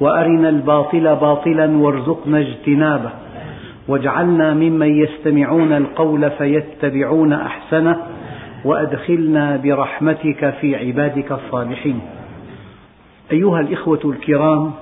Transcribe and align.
وأرنا 0.00 0.48
الباطل 0.48 1.16
باطلا 1.16 1.76
وارزقنا 1.76 2.38
اجتنابه. 2.38 3.10
واجعلنا 3.88 4.54
ممن 4.54 4.98
يستمعون 5.02 5.72
القول 5.72 6.30
فيتبعون 6.30 7.32
أحسنه. 7.32 7.96
وأدخلنا 8.64 9.56
برحمتك 9.56 10.54
في 10.60 10.76
عبادك 10.76 11.32
الصالحين. 11.32 12.00
أيها 13.32 13.60
الإخوة 13.60 14.00
الكرام 14.04 14.72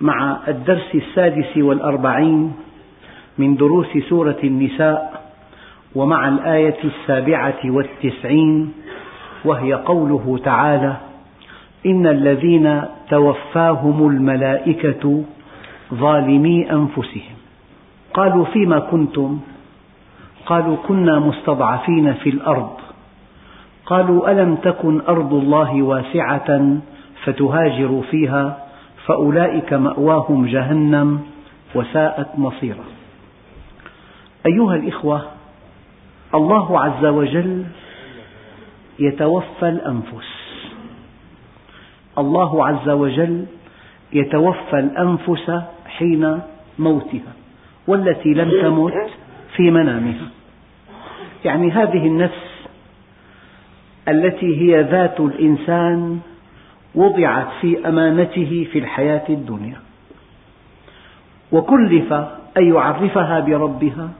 مع 0.00 0.38
الدرس 0.48 0.94
السادس 0.94 1.56
والأربعين 1.56 2.52
من 3.38 3.56
دروس 3.56 3.86
سورة 4.08 4.36
النساء 4.44 5.22
ومع 5.94 6.28
الآية 6.28 6.76
السابعة 6.84 7.60
والتسعين 7.64 8.72
وهي 9.44 9.74
قوله 9.74 10.38
تعالى 10.44 10.96
إن 11.86 12.06
الذين 12.06 12.82
توفاهم 13.10 14.08
الملائكة 14.08 15.24
ظالمي 15.94 16.72
أنفسهم. 16.72 17.36
قالوا 18.14 18.44
فيما 18.44 18.78
كنتم؟ 18.78 19.40
قالوا 20.46 20.76
كنا 20.88 21.18
مستضعفين 21.18 22.14
في 22.14 22.30
الأرض. 22.30 22.76
قالوا 23.86 24.30
ألم 24.30 24.54
تكن 24.56 25.00
أرض 25.08 25.34
الله 25.34 25.82
واسعة 25.82 26.78
فتهاجروا 27.24 28.02
فيها 28.02 28.66
فأولئك 29.06 29.72
مأواهم 29.72 30.46
جهنم 30.46 31.20
وساءت 31.74 32.38
مصيرا. 32.38 32.84
أيها 34.46 34.74
الإخوة 34.74 35.22
الله 36.34 36.80
عز 36.80 37.04
وجل 37.04 37.64
يتوفى 38.98 39.68
الأنفس. 39.68 40.35
الله 42.18 42.66
عز 42.66 42.88
وجل 42.88 43.44
يتوفى 44.12 44.78
الأنفس 44.78 45.52
حين 45.86 46.40
موتها 46.78 47.32
والتي 47.86 48.34
لم 48.34 48.50
تمت 48.62 49.10
في 49.56 49.70
منامها. 49.70 50.28
يعني 51.44 51.70
هذه 51.70 52.06
النفس 52.06 52.68
التي 54.08 54.60
هي 54.60 54.82
ذات 54.82 55.20
الإنسان 55.20 56.20
وضعت 56.94 57.46
في 57.60 57.88
أمانته 57.88 58.68
في 58.72 58.78
الحياة 58.78 59.24
الدنيا. 59.28 59.76
وكلف 61.52 62.12
أن 62.56 62.74
يعرفها 62.74 63.40
بربها 63.40 64.10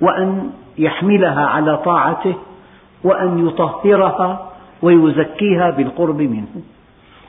وأن 0.00 0.50
يحملها 0.78 1.46
على 1.46 1.76
طاعته 1.76 2.34
وأن 3.04 3.46
يطهرها 3.46 4.50
ويزكيها 4.82 5.70
بالقرب 5.70 6.20
منه. 6.20 6.62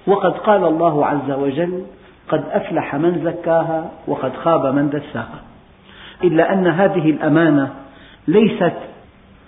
وقد 0.07 0.31
قال 0.31 0.63
الله 0.63 1.05
عز 1.05 1.31
وجل 1.31 1.83
قد 2.30 2.44
أفلح 2.52 2.95
من 2.95 3.21
زكاها 3.23 3.91
وقد 4.07 4.35
خاب 4.35 4.75
من 4.75 4.89
دساها. 4.89 5.41
إلا 6.23 6.53
أن 6.53 6.67
هذه 6.67 7.09
الأمانة 7.09 7.73
ليست 8.27 8.73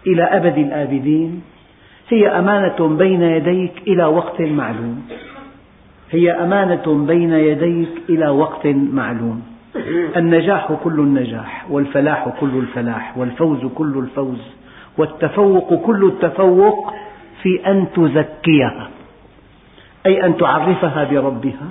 إلى 0.08 0.24
أبد 0.24 0.58
الآبدين 0.58 1.42
هي 2.10 2.28
أمانة 2.28 2.88
بين 2.98 3.22
يديك 3.22 3.74
إلى 3.88 4.06
وقت 4.06 4.42
معلوم. 4.42 5.08
هي 6.12 6.32
أمانة 6.32 7.06
بين 7.08 7.34
يديك 7.34 7.90
إلى 8.10 8.30
وقت 8.30 8.68
معلوم. 8.68 9.44
النجاح 10.18 10.74
كل 10.84 11.00
النجاح 11.00 11.66
والفلاح 11.72 12.30
كل 12.40 12.58
الفلاح 12.58 13.18
والفوز 13.18 13.66
كل 13.66 13.98
الفوز 13.98 14.42
والتفوق 14.98 15.74
كل 15.74 16.06
التفوق 16.06 16.94
في 17.42 17.68
أن 17.68 17.88
تزكيها. 17.96 18.90
أي 20.06 20.26
أن 20.26 20.38
تعرفها 20.38 21.04
بربها 21.04 21.68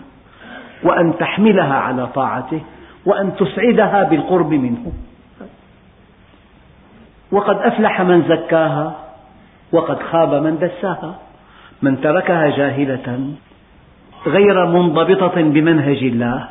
وأن 0.82 1.18
تحملها 1.18 1.74
على 1.74 2.06
طاعته 2.06 2.60
وأن 3.06 3.36
تسعدها 3.36 4.02
بالقرب 4.02 4.52
منه. 4.52 4.92
وقد 7.32 7.56
أفلح 7.56 8.00
من 8.00 8.22
زكاها 8.28 8.94
وقد 9.72 10.02
خاب 10.02 10.34
من 10.34 10.58
دساها 10.58 11.18
من 11.82 12.00
تركها 12.00 12.56
جاهلة 12.56 13.34
غير 14.26 14.66
منضبطة 14.66 15.42
بمنهج 15.42 16.02
الله. 16.02 16.48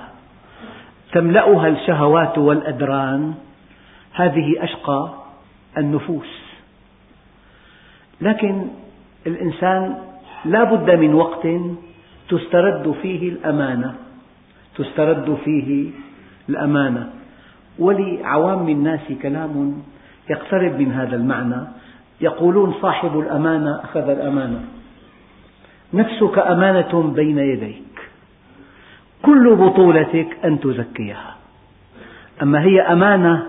تملأها 1.12 1.68
الشهوات 1.68 2.38
والأدران. 2.38 3.34
هذه 4.14 4.64
أشقى 4.64 5.10
النفوس. 5.78 6.42
لكن 8.22 8.68
الإنسان 9.28 10.11
لا 10.46 10.64
بد 10.64 10.92
من 11.00 11.14
وقت 11.14 11.48
تسترد 12.30 12.96
فيه 13.02 13.30
الأمانة. 13.30 13.96
تسترد 14.76 15.38
فيه 15.46 15.90
الأمانة. 16.50 17.10
ولعوام 17.80 18.70
الناس 18.70 19.12
كلام 19.22 19.82
يقترب 20.30 20.80
من 20.80 20.92
هذا 20.92 21.16
المعنى. 21.16 21.68
يقولون 22.22 22.74
صاحب 22.82 23.20
الأمانة 23.20 23.80
أخذ 23.84 24.10
الأمانة. 24.10 24.62
نفسك 25.94 26.38
أمانة 26.38 27.14
بين 27.16 27.38
يديك. 27.38 28.12
كل 29.22 29.56
بطولتك 29.56 30.38
أن 30.46 30.60
تزكيها. 30.60 31.36
أما 32.42 32.62
هي 32.62 32.82
أمانة 32.82 33.44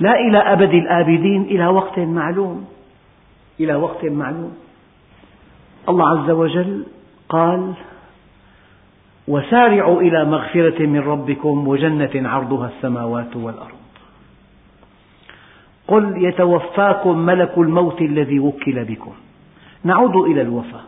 لا 0.00 0.20
إلى 0.20 0.38
أبد 0.38 0.74
الآبدين 0.74 1.42
إلى 1.42 1.66
وقت 1.66 1.98
معلوم. 1.98 2.66
إلى 3.60 3.74
وقت 3.74 4.04
معلوم. 4.04 4.56
الله 5.88 6.08
عز 6.08 6.30
وجل 6.30 6.84
قال 7.28 7.72
وسارعوا 9.28 10.00
إلى 10.00 10.24
مغفرة 10.24 10.86
من 10.86 11.00
ربكم 11.00 11.68
وجنة 11.68 12.28
عرضها 12.28 12.70
السماوات 12.76 13.36
والأرض. 13.36 13.76
قل 15.88 16.24
يتوفاكم 16.24 17.18
ملك 17.18 17.58
الموت 17.58 18.00
الذي 18.00 18.38
وكل 18.38 18.84
بكم. 18.84 19.12
نعود 19.84 20.16
إلى 20.16 20.42
الوفاء. 20.42 20.84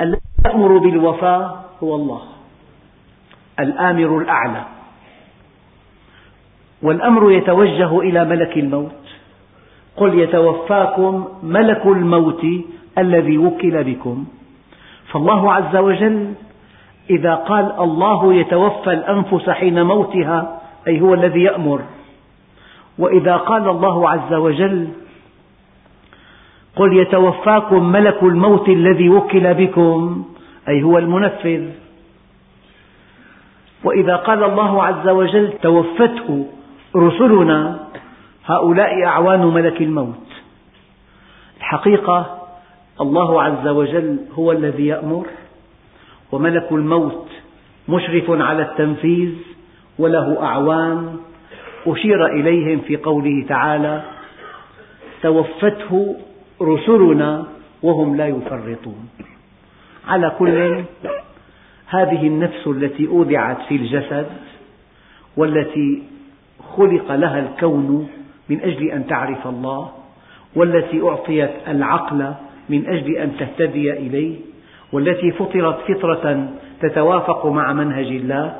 الذي 0.00 0.20
يأمر 0.46 0.78
بالوفاء 0.78 1.64
هو 1.82 1.96
الله 1.96 2.22
الآمر 3.60 4.18
الأعلى. 4.18 4.64
والأمر 6.82 7.32
يتوجه 7.32 8.00
إلى 8.00 8.24
ملك 8.24 8.58
الموت. 8.58 9.04
قل 9.96 10.18
يتوفاكم 10.18 11.28
ملك 11.42 11.86
الموت 11.86 12.46
الذي 12.98 13.38
وكل 13.38 13.84
بكم. 13.84 14.24
فالله 15.12 15.52
عز 15.52 15.76
وجل 15.76 16.34
إذا 17.10 17.34
قال 17.34 17.72
الله 17.80 18.34
يتوفى 18.34 18.92
الأنفس 18.92 19.50
حين 19.50 19.82
موتها 19.82 20.60
أي 20.88 21.00
هو 21.00 21.14
الذي 21.14 21.42
يأمر. 21.42 21.80
وإذا 22.98 23.36
قال 23.36 23.68
الله 23.68 24.10
عز 24.10 24.34
وجل 24.34 24.88
قل 26.76 26.96
يتوفاكم 26.96 27.92
ملك 27.92 28.22
الموت 28.22 28.68
الذي 28.68 29.08
وكل 29.08 29.54
بكم 29.54 30.24
أي 30.68 30.82
هو 30.82 30.98
المنفذ. 30.98 31.68
وإذا 33.84 34.16
قال 34.16 34.44
الله 34.44 34.82
عز 34.84 35.08
وجل 35.08 35.52
توفته 35.62 36.46
رسلنا 36.96 37.80
هؤلاء 38.46 39.04
أعوان 39.04 39.46
ملك 39.46 39.82
الموت. 39.82 40.26
الحقيقة 41.58 42.43
الله 43.00 43.42
عز 43.42 43.68
وجل 43.68 44.18
هو 44.32 44.52
الذي 44.52 44.86
يأمر 44.86 45.26
وملك 46.32 46.72
الموت 46.72 47.28
مشرف 47.88 48.30
على 48.30 48.62
التنفيذ 48.62 49.32
وله 49.98 50.42
أعوان 50.42 51.16
أشير 51.86 52.26
إليهم 52.26 52.80
في 52.80 52.96
قوله 52.96 53.46
تعالى 53.48 54.02
توفته 55.22 56.16
رسلنا 56.62 57.46
وهم 57.82 58.16
لا 58.16 58.26
يفرطون. 58.26 59.08
على 60.08 60.32
كل 60.38 60.84
هذه 61.86 62.26
النفس 62.26 62.66
التي 62.66 63.06
أودعت 63.08 63.62
في 63.68 63.76
الجسد 63.76 64.26
والتي 65.36 66.02
خلق 66.76 67.14
لها 67.14 67.38
الكون 67.38 68.08
من 68.48 68.60
أجل 68.60 68.90
أن 68.90 69.06
تعرف 69.06 69.46
الله 69.46 69.90
والتي 70.56 71.02
أعطيت 71.02 71.50
العقل 71.68 72.34
من 72.68 72.86
أجل 72.86 73.16
أن 73.16 73.36
تهتدي 73.36 73.92
إليه 73.92 74.36
والتي 74.92 75.32
فطرت 75.32 75.78
فطرة 75.90 76.48
تتوافق 76.80 77.46
مع 77.46 77.72
منهج 77.72 78.06
الله 78.06 78.56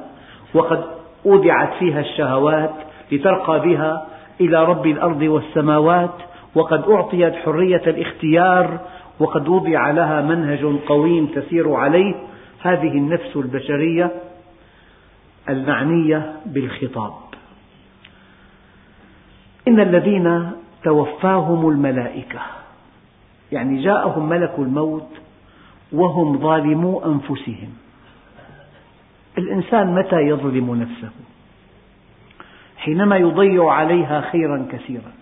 وقد 0.54 0.84
أودعت 1.26 1.74
فيها 1.78 2.00
الشهوات 2.00 2.74
لترقى 3.12 3.60
بها 3.60 4.06
إلى 4.40 4.64
رب 4.64 4.86
الأرض 4.86 5.22
والسماوات 5.22 6.14
وقد 6.54 6.88
أعطيت 6.88 7.34
حرية 7.34 7.82
الاختيار 7.86 8.80
وقد 9.20 9.48
وضع 9.48 9.90
لها 9.90 10.20
منهج 10.20 10.64
قويم 10.86 11.26
تسير 11.26 11.74
عليه 11.74 12.14
هذه 12.62 12.92
النفس 12.92 13.36
البشرية 13.36 14.10
المعنية 15.48 16.32
بالخطاب. 16.46 17.12
إن 19.68 19.80
الذين 19.80 20.50
توفاهم 20.84 21.68
الملائكة 21.68 22.40
يعني 23.54 23.82
جاءهم 23.82 24.28
ملك 24.28 24.54
الموت 24.58 25.08
وهم 25.92 26.38
ظالمو 26.38 27.04
أنفسهم. 27.04 27.68
الإنسان 29.38 29.94
متى 29.94 30.20
يظلم 30.20 30.74
نفسه؟ 30.74 31.10
حينما 32.76 33.16
يضيع 33.16 33.70
عليها 33.70 34.20
خيرا 34.20 34.66
كثيرا. 34.72 35.12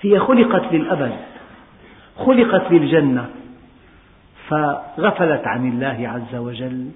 هي 0.00 0.18
خلقت 0.18 0.72
للأبد 0.72 1.16
خلقت 2.16 2.72
للجنة 2.72 3.30
فغفلت 4.48 5.46
عن 5.46 5.68
الله 5.68 6.08
عز 6.08 6.34
وجل 6.34 6.90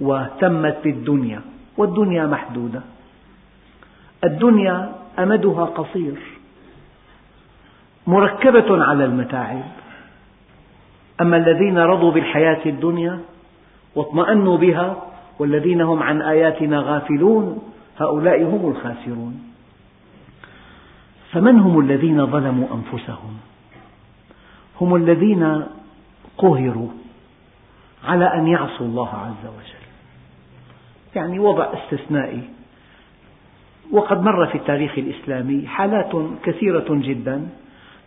واهتمت 0.00 0.76
بالدنيا 0.84 1.40
والدنيا 1.76 2.26
محدودة. 2.26 2.82
الدنيا 4.24 4.92
أمدها 5.18 5.64
قصير. 5.64 6.37
مركبة 8.08 8.84
على 8.84 9.04
المتاعب. 9.04 9.62
أما 11.20 11.36
الذين 11.36 11.78
رضوا 11.78 12.12
بالحياة 12.12 12.66
الدنيا 12.66 13.20
واطمأنوا 13.94 14.56
بها 14.56 14.96
والذين 15.38 15.80
هم 15.80 16.02
عن 16.02 16.22
آياتنا 16.22 16.80
غافلون 16.80 17.62
هؤلاء 17.98 18.42
هم 18.42 18.70
الخاسرون. 18.70 19.42
فمن 21.32 21.60
هم 21.60 21.80
الذين 21.80 22.26
ظلموا 22.26 22.66
أنفسهم؟ 22.74 23.36
هم 24.80 24.96
الذين 24.96 25.64
قهروا 26.38 26.88
على 28.04 28.34
أن 28.34 28.46
يعصوا 28.46 28.86
الله 28.86 29.08
عز 29.08 29.46
وجل. 29.46 29.84
يعني 31.16 31.38
وضع 31.38 31.66
استثنائي. 31.74 32.42
وقد 33.92 34.22
مر 34.22 34.46
في 34.46 34.54
التاريخ 34.58 34.98
الإسلامي 34.98 35.66
حالات 35.66 36.12
كثيرة 36.44 36.86
جدا. 36.90 37.48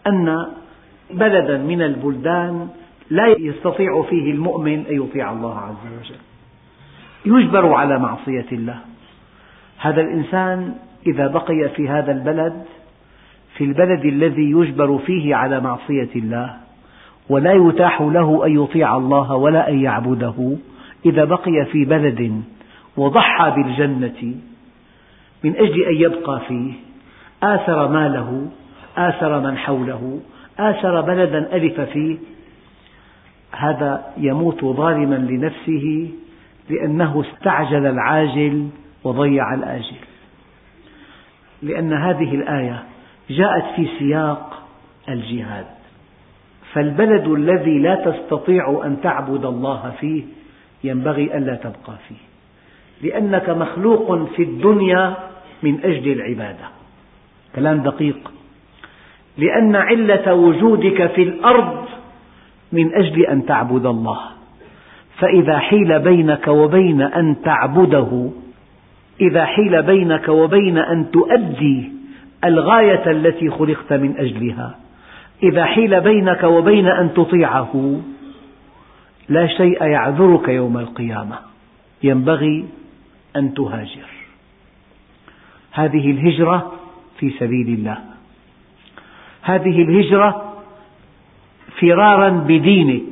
أن 0.07 0.47
بلدا 1.13 1.57
من 1.57 1.81
البلدان 1.81 2.67
لا 3.09 3.27
يستطيع 3.27 4.01
فيه 4.09 4.31
المؤمن 4.31 4.85
أن 4.85 5.03
يطيع 5.03 5.31
الله 5.31 5.59
عز 5.59 5.93
وجل. 5.99 6.15
يجبر 7.25 7.73
على 7.73 7.99
معصية 7.99 8.45
الله. 8.51 8.79
هذا 9.77 10.01
الإنسان 10.01 10.75
إذا 11.07 11.27
بقي 11.27 11.69
في 11.75 11.89
هذا 11.89 12.11
البلد 12.11 12.63
في 13.57 13.63
البلد 13.63 14.05
الذي 14.05 14.51
يجبر 14.51 14.97
فيه 14.97 15.35
على 15.35 15.59
معصية 15.59 16.09
الله 16.15 16.57
ولا 17.29 17.53
يتاح 17.53 18.01
له 18.01 18.45
أن 18.45 18.63
يطيع 18.63 18.97
الله 18.97 19.35
ولا 19.35 19.69
أن 19.69 19.79
يعبده 19.79 20.57
إذا 21.05 21.23
بقي 21.23 21.65
في 21.71 21.85
بلد 21.85 22.41
وضحى 22.97 23.51
بالجنة 23.51 24.35
من 25.43 25.55
أجل 25.55 25.83
أن 25.83 25.95
يبقى 25.95 26.41
فيه 26.47 26.73
آثر 27.43 27.87
ماله 27.87 28.49
آثر 28.97 29.39
من 29.39 29.57
حوله 29.57 30.19
آثر 30.59 31.01
بلدا 31.01 31.55
ألف 31.55 31.81
فيه. 31.81 32.17
هذا 33.51 34.13
يموت 34.17 34.65
ظالما 34.65 35.15
لنفسه 35.15 36.09
لأنه 36.69 37.21
استعجل 37.21 37.85
العاجل 37.85 38.69
وضيع 39.03 39.53
الآجل. 39.53 39.95
لأن 41.61 41.93
هذه 41.93 42.35
الآية 42.35 42.83
جاءت 43.29 43.75
في 43.75 43.87
سياق 43.99 44.63
الجهاد. 45.09 45.65
فالبلد 46.73 47.27
الذي 47.27 47.79
لا 47.79 47.95
تستطيع 47.95 48.81
أن 48.85 49.01
تعبد 49.01 49.45
الله 49.45 49.93
فيه 49.99 50.23
ينبغي 50.83 51.37
ألا 51.37 51.55
تبقى 51.55 51.97
فيه. 52.07 52.31
لأنك 53.01 53.49
مخلوق 53.49 54.29
في 54.35 54.43
الدنيا 54.43 55.15
من 55.63 55.79
أجل 55.83 56.11
العبادة. 56.11 56.65
كلام 57.55 57.77
دقيق. 57.77 58.31
لأن 59.41 59.75
علة 59.75 60.33
وجودك 60.33 61.07
في 61.07 61.23
الأرض 61.23 61.85
من 62.71 62.95
أجل 62.95 63.25
أن 63.25 63.45
تعبد 63.45 63.85
الله. 63.85 64.19
فإذا 65.17 65.57
حيل 65.57 65.99
بينك 65.99 66.47
وبين 66.47 67.01
أن 67.01 67.35
تعبده 67.43 68.29
إذا 69.21 69.45
حيل 69.45 69.83
بينك 69.83 70.27
وبين 70.27 70.77
أن 70.77 71.11
تؤدي 71.11 71.91
الغاية 72.45 73.11
التي 73.11 73.49
خلقت 73.49 73.93
من 73.93 74.17
أجلها 74.17 74.75
إذا 75.43 75.65
حيل 75.65 76.01
بينك 76.01 76.43
وبين 76.43 76.87
أن 76.87 77.13
تطيعه 77.13 78.01
لا 79.29 79.47
شيء 79.47 79.83
يعذرك 79.83 80.49
يوم 80.49 80.77
القيامة. 80.77 81.35
ينبغي 82.03 82.65
أن 83.35 83.53
تهاجر. 83.53 84.09
هذه 85.71 86.11
الهجرة 86.11 86.73
في 87.19 87.29
سبيل 87.29 87.67
الله. 87.67 88.10
هذه 89.41 89.81
الهجرة 89.81 90.53
فرارا 91.79 92.29
بدينك. 92.29 93.03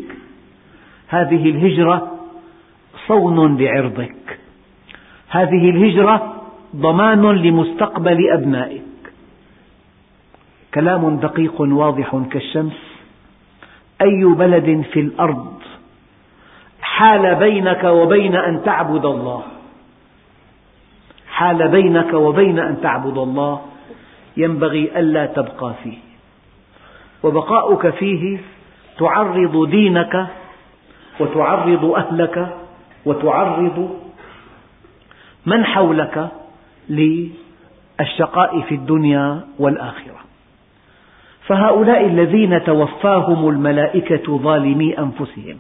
هذه 1.08 1.50
الهجرة 1.50 2.12
صون 3.08 3.58
لعرضك 3.58 4.40
هذه 5.30 5.70
الهجرة 5.70 6.44
ضمان 6.76 7.22
لمستقبل 7.22 8.30
أبنائك. 8.30 8.84
كلام 10.74 11.18
دقيق 11.18 11.62
واضح 11.62 12.22
كالشمس. 12.32 12.80
أي 14.02 14.24
بلد 14.24 14.86
في 14.94 15.00
الأرض 15.00 15.54
حال 16.82 17.36
بينك 17.36 17.84
وبين 17.84 18.36
أن 18.36 18.64
تعبد 18.64 19.06
الله؟ 19.06 19.44
حال 21.30 21.68
بينك 21.68 22.14
وبين 22.14 22.60
أن 22.60 22.82
تعبد 22.82 23.18
الله. 23.18 23.62
ينبغي 24.38 25.00
ألا 25.00 25.26
تبقى 25.26 25.74
فيه. 25.84 26.09
وبقاؤك 27.24 27.90
فيه 27.90 28.38
تعرض 28.98 29.70
دينك 29.70 30.28
وتعرض 31.20 31.86
أهلك 31.86 32.56
وتعرض 33.06 34.00
من 35.46 35.66
حولك 35.66 36.30
للشقاء 36.90 38.62
في 38.62 38.76
الدنيا 38.76 39.42
والآخرة. 39.60 40.20
فهؤلاء 41.48 42.06
الذين 42.06 42.64
توفاهم 42.64 43.50
الملائكة 43.50 44.38
ظالمي 44.38 45.00
أنفسهم 45.00 45.58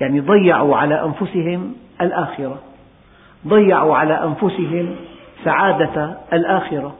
يعني 0.00 0.20
ضيعوا 0.20 0.76
على 0.76 1.04
أنفسهم 1.04 1.74
الآخرة 2.00 2.58
ضيعوا 3.46 3.96
على 3.96 4.24
أنفسهم 4.24 4.96
سعادة 5.44 6.18
الآخرة 6.32 6.94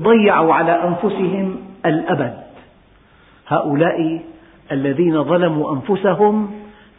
ضيعوا 0.00 0.54
على 0.54 0.72
أنفسهم 0.72 1.56
الأبد. 1.86 2.41
هؤلاء 3.48 4.22
الذين 4.72 5.24
ظلموا 5.24 5.72
أنفسهم 5.72 6.50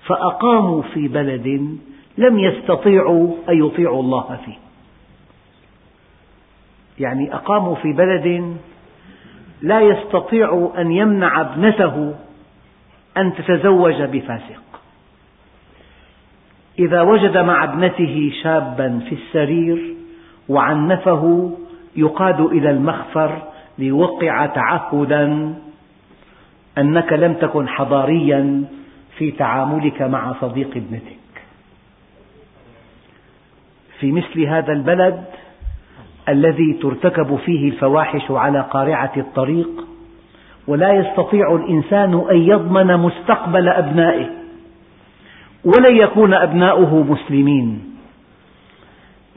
فأقاموا 0.06 0.82
في 0.82 1.08
بلد 1.08 1.78
لم 2.18 2.40
يستطيعوا 2.40 3.34
أن 3.50 3.66
يطيعوا 3.66 4.02
الله 4.02 4.40
فيه. 4.46 4.58
يعني 7.00 7.36
أقاموا 7.36 7.76
في 7.76 7.94
بلد 7.94 8.58
لا 9.62 9.82
يستطيع 9.82 10.72
أن 10.78 10.92
يمنع 10.92 11.42
ابنته 11.42 12.16
أن 13.18 13.34
تتزوج 13.36 14.02
بفاسق. 14.02 14.64
إذا 16.80 17.02
وجد 17.02 17.38
مع 17.38 17.64
ابنته 17.64 18.32
شابا 18.44 19.00
في 19.10 19.16
السرير 19.16 19.96
وعنفه 20.50 21.52
يقاد 21.96 22.40
إلى 22.40 22.70
المخفر 22.70 23.42
ليوقع 23.78 24.46
تعهدا 24.46 25.54
أنك 26.77 27.13
لم 27.13 27.34
تكن 27.34 27.68
حضاريا 27.68 28.63
في 29.18 29.32
تعاملك 29.32 30.01
مع 30.01 30.34
صديق 30.42 30.70
ابنتك. 30.75 31.18
في 34.00 34.12
مثل 34.12 34.42
هذا 34.42 34.74
البلد 34.74 35.24
الذي 36.30 36.74
ترتكب 36.74 37.36
فيه 37.36 37.70
الفواحش 37.70 38.32
على 38.32 38.62
قارعة 38.62 39.12
الطريق 39.18 39.88
ولا 40.68 40.94
يستطيع 40.94 41.56
الإنسان 41.56 42.25
أن 42.32 42.38
يضمن 42.38 42.98
مستقبل 42.98 43.70
أبنائه 43.70 44.30
ولن 45.65 45.98
يكون 45.98 46.34
أبناؤه 46.34 47.03
مسلمين. 47.03 47.96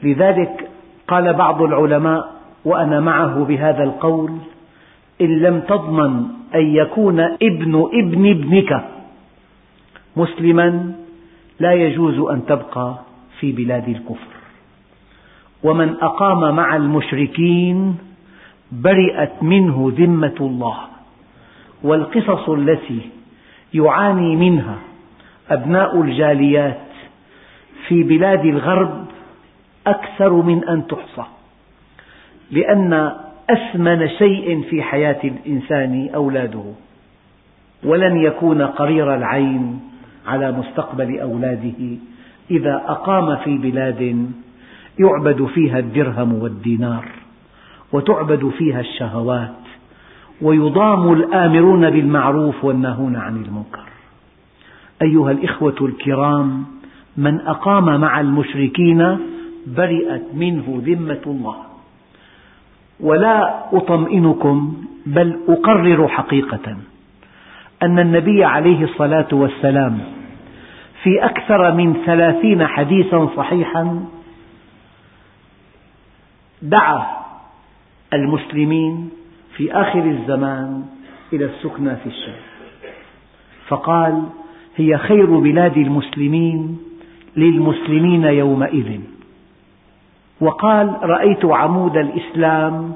لذلك 0.03 0.69
قال 1.07 1.33
بعض 1.33 1.61
العلماء 1.61 2.31
وأنا 2.65 2.99
معه 2.99 3.43
بهذا 3.43 3.83
القول 3.83 4.31
إن 5.21 5.39
لم 5.39 5.59
تضمن 5.59 6.23
أن 6.55 6.75
يكون 6.75 7.19
ابن 7.19 7.89
ابن 7.93 8.29
ابنك 8.29 8.89
مسلما 10.15 10.95
لا 11.59 11.73
يجوز 11.73 12.29
أن 12.29 12.45
تبقى 12.45 12.95
في 13.39 13.51
بلاد 13.51 13.89
الكفر. 13.89 14.37
ومن 15.63 15.95
أقام 16.01 16.55
مع 16.55 16.75
المشركين 16.75 17.97
برئت 18.71 19.43
منه 19.43 19.93
ذمة 19.97 20.35
الله 20.41 20.77
والقصص 21.83 22.49
التي 22.49 22.99
يعاني 23.73 24.35
منها 24.35 24.77
أبناء 25.49 26.01
الجاليات 26.01 26.79
في 27.87 28.03
بلاد 28.03 28.45
الغرب 28.45 29.05
أكثر 29.87 30.33
من 30.33 30.63
أن 30.63 30.87
تحصى 30.87 31.23
لأن 32.51 33.11
أثمن 33.49 34.09
شيء 34.09 34.61
في 34.69 34.83
حياة 34.83 35.19
الإنسان 35.23 36.09
أولاده 36.15 36.63
ولن 37.83 38.17
يكون 38.17 38.61
قرير 38.61 39.15
العين 39.15 39.79
على 40.27 40.51
مستقبل 40.51 41.19
أولاده. 41.19 41.97
إذا 42.51 42.75
أقام 42.87 43.35
في 43.35 43.57
بلاد 43.57 44.31
يعبد 44.99 45.45
فيها 45.45 45.79
الدرهم 45.79 46.33
والدينار 46.33 47.05
وتعبد 47.93 48.49
فيها 48.49 48.79
الشهوات 48.79 49.55
ويضام 50.41 51.13
الآمرون 51.13 51.89
بالمعروف 51.89 52.65
والناهون 52.65 53.15
عن 53.15 53.35
المنكر. 53.35 53.87
أيها 55.01 55.31
الإخوة 55.31 55.75
الكرام 55.81 56.65
من 57.17 57.39
أقام 57.39 58.01
مع 58.01 58.19
المشركين 58.19 59.17
برئت 59.67 60.23
منه 60.33 60.81
ذمة 60.85 61.21
الله. 61.27 61.66
ولا 62.99 63.65
أطمئنكم 63.73 64.73
بل 65.05 65.39
أقرر 65.49 66.07
حقيقة 66.07 66.77
أن 67.83 67.99
النبي 67.99 68.43
عليه 68.43 68.83
الصلاة 68.83 69.27
والسلام 69.31 69.99
في 71.03 71.25
أكثر 71.25 71.73
من 71.73 71.93
ثلاثين 72.05 72.67
حديثا 72.67 73.29
صحيحا 73.37 74.05
دعا 76.61 77.05
المسلمين 78.13 79.09
في 79.55 79.71
آخر 79.71 79.99
الزمان 79.99 80.85
إلى 81.33 81.45
السكنى 81.45 81.95
في 81.95 82.05
الشام. 82.05 82.41
فقال 83.67 84.23
هي 84.75 84.97
خير 84.97 85.39
بلاد 85.39 85.77
المسلمين 85.77 86.79
للمسلمين 87.35 88.23
يومئذ. 88.23 88.99
وقال 90.41 90.97
رأيت 91.01 91.45
عمود 91.45 91.97
الإسلام 91.97 92.93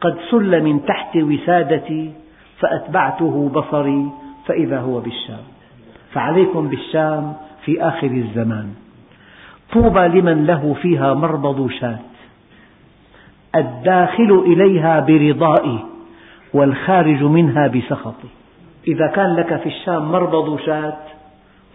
قد 0.00 0.16
سل 0.30 0.62
من 0.62 0.84
تحت 0.84 1.16
وسادتي 1.16 2.12
فأتبعته 2.58 3.50
بصري 3.54 4.08
فإذا 4.46 4.80
هو 4.80 5.00
بالشام. 5.00 5.44
فعليكم 6.12 6.68
بالشام 6.68 7.32
في 7.64 7.82
آخر 7.82 8.06
الزمان. 8.06 8.74
طوبى 9.72 10.00
لمن 10.00 10.46
له 10.46 10.76
فيها 10.82 11.14
مربض 11.14 11.70
شاة 11.70 11.98
الداخل 13.54 14.44
إليها 14.46 15.00
برضائي 15.00 15.78
والخارج 16.54 17.22
منها 17.22 17.66
بسخطي. 17.66 18.28
إذا 18.88 19.06
كان 19.06 19.36
لك 19.36 19.56
في 19.56 19.66
الشام 19.66 20.12
مربض 20.12 20.58
شاة 20.58 20.96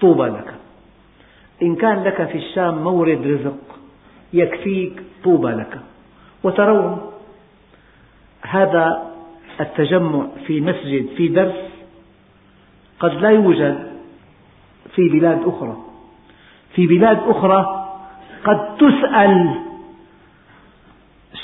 طوبى 0.01 0.23
لك. 0.23 0.53
إن 1.61 1.75
كان 1.75 2.03
لك 2.03 2.25
في 2.25 2.37
الشام 2.37 2.83
مورد 2.83 3.27
رزق 3.27 3.78
يكفيك 4.33 5.03
طوبى 5.23 5.51
لك. 5.51 5.79
وترون 6.43 7.11
هذا 8.41 9.13
التجمع 9.61 10.27
في 10.47 10.61
مسجد 10.61 11.07
في 11.17 11.27
درس 11.27 11.55
قد 12.99 13.13
لا 13.13 13.29
يوجد 13.29 13.91
في 14.95 15.09
بلاد 15.09 15.41
أخرى. 15.45 15.77
في 16.75 16.87
بلاد 16.87 17.17
أخرى 17.17 17.89
قد 18.43 18.77
تسأل 18.77 19.55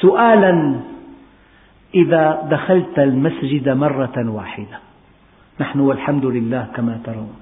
سؤالا 0.02 0.80
إذا 1.96 2.48
دخلت 2.52 3.00
المسجد 3.00 3.70
مرة 3.70 4.30
واحدة. 4.30 4.80
نحن 5.60 5.80
والحمد 5.80 6.26
لله 6.26 6.68
كما 6.76 7.02
ترون. 7.06 7.36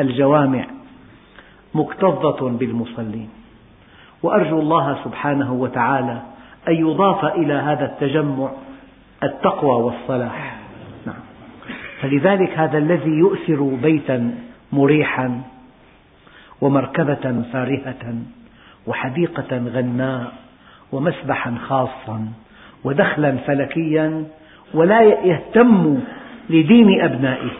الجوامع 0.00 0.66
مكتظة 1.74 2.48
بالمصلين. 2.48 3.43
وأرجو 4.24 4.60
الله 4.60 5.04
سبحانه 5.04 5.52
وتعالى 5.52 6.22
أن 6.68 6.74
يضاف 6.74 7.24
إلى 7.24 7.52
هذا 7.52 7.84
التجمع 7.84 8.50
التقوى 9.22 9.82
والصلاح 9.82 10.56
نعم. 11.06 11.16
فلذلك 12.00 12.58
هذا 12.58 12.78
الذي 12.78 13.10
يؤثر 13.10 13.62
بيتا 13.82 14.34
مريحا 14.72 15.40
ومركبة 16.60 17.42
فارهة 17.52 18.14
وحديقة 18.86 19.56
غناء 19.56 20.32
ومسبحا 20.92 21.54
خاصا 21.68 22.28
ودخلا 22.84 23.36
فلكيا 23.36 24.24
ولا 24.74 25.02
يهتم 25.02 26.00
لدين 26.50 27.00
أبنائه 27.00 27.50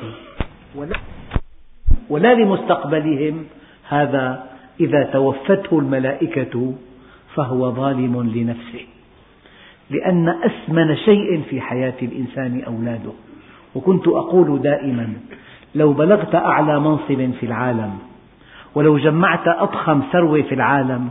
ولا 2.11 2.35
لمستقبلهم 2.35 3.45
هذا 3.89 4.54
إذا 4.81 5.03
توفته 5.13 5.79
الملائكة 5.79 6.75
فهو 7.35 7.73
ظالم 7.73 8.23
لنفسه 8.35 8.87
لأن 9.91 10.29
أثمن 10.29 10.97
شيء 10.97 11.43
في 11.51 11.61
حياة 11.61 11.95
الإنسان 12.03 12.63
أولاده. 12.67 13.13
وكنت 13.75 14.09
أقول 14.09 14.63
دائما 14.63 15.13
لو 15.75 15.93
بلغت 15.93 16.35
أعلى 16.35 16.81
منصب 16.81 17.31
في 17.41 17.47
العالم 17.47 17.99
ولو 18.75 18.99
جمعت 18.99 19.49
أضخم 19.49 20.03
ثروة 20.13 20.43
في 20.43 20.55
العالم 20.55 21.09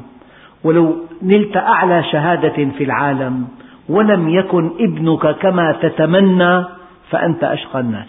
ولو 0.64 0.96
نلت 1.22 1.58
أعلى 1.58 2.04
شهادة 2.04 2.70
في 2.78 2.84
العالم 2.84 3.48
ولم 3.90 4.30
يكن 4.30 4.72
ابنك 4.80 5.38
كما 5.38 5.72
تتمنى 5.82 6.64
فأنت 7.10 7.44
أشقى 7.44 7.80
الناس. 7.80 8.08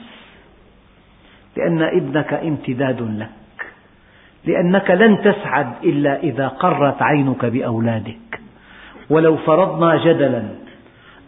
لأن 1.56 1.82
ابنك 1.82 2.34
امتداد 2.34 3.02
لك. 3.18 3.43
لأنك 4.46 4.90
لن 4.90 5.18
تسعد 5.22 5.72
إلا 5.84 6.22
إذا 6.22 6.48
قرت 6.48 7.02
عينك 7.02 7.44
بأولادك. 7.44 8.40
ولو 9.10 9.36
فرضنا 9.36 10.04
جدلا 10.04 10.42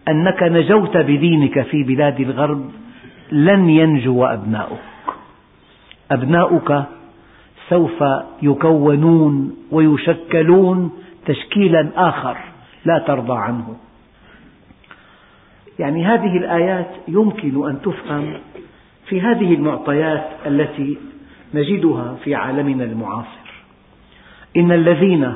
أنك 0.09 0.43
نجوت 0.43 0.97
بدينك 0.97 1.63
في 1.63 1.83
بلاد 1.83 2.21
الغرب 2.21 2.71
لن 3.33 3.71
ينجو 3.71 4.25
أبناؤك. 4.25 4.79
أبناؤك 6.11 6.85
سوف 7.69 8.05
يكونون 8.43 9.57
ويشكلون 9.71 10.91
تشكيلا 11.27 11.89
آخر 11.97 12.37
لا 12.85 12.99
ترضى 12.99 13.39
عنه. 13.39 13.77
يعني 15.79 16.05
هذه 16.05 16.37
الآيات 16.37 16.91
يمكن 17.09 17.69
أن 17.69 17.81
تفهم 17.83 18.35
في 19.09 19.21
هذه 19.21 19.55
المعطيات 19.55 20.27
التي 20.47 20.99
نجدها 21.55 22.17
في 22.25 22.35
عالمنا 22.35 22.85
المعاصر. 22.85 23.47
إن 24.57 24.73
الذين 24.73 25.33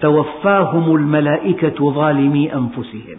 توفاهم 0.00 0.96
الملائكة 0.96 1.92
ظالمي 1.92 2.54
أنفسهم. 2.54 3.18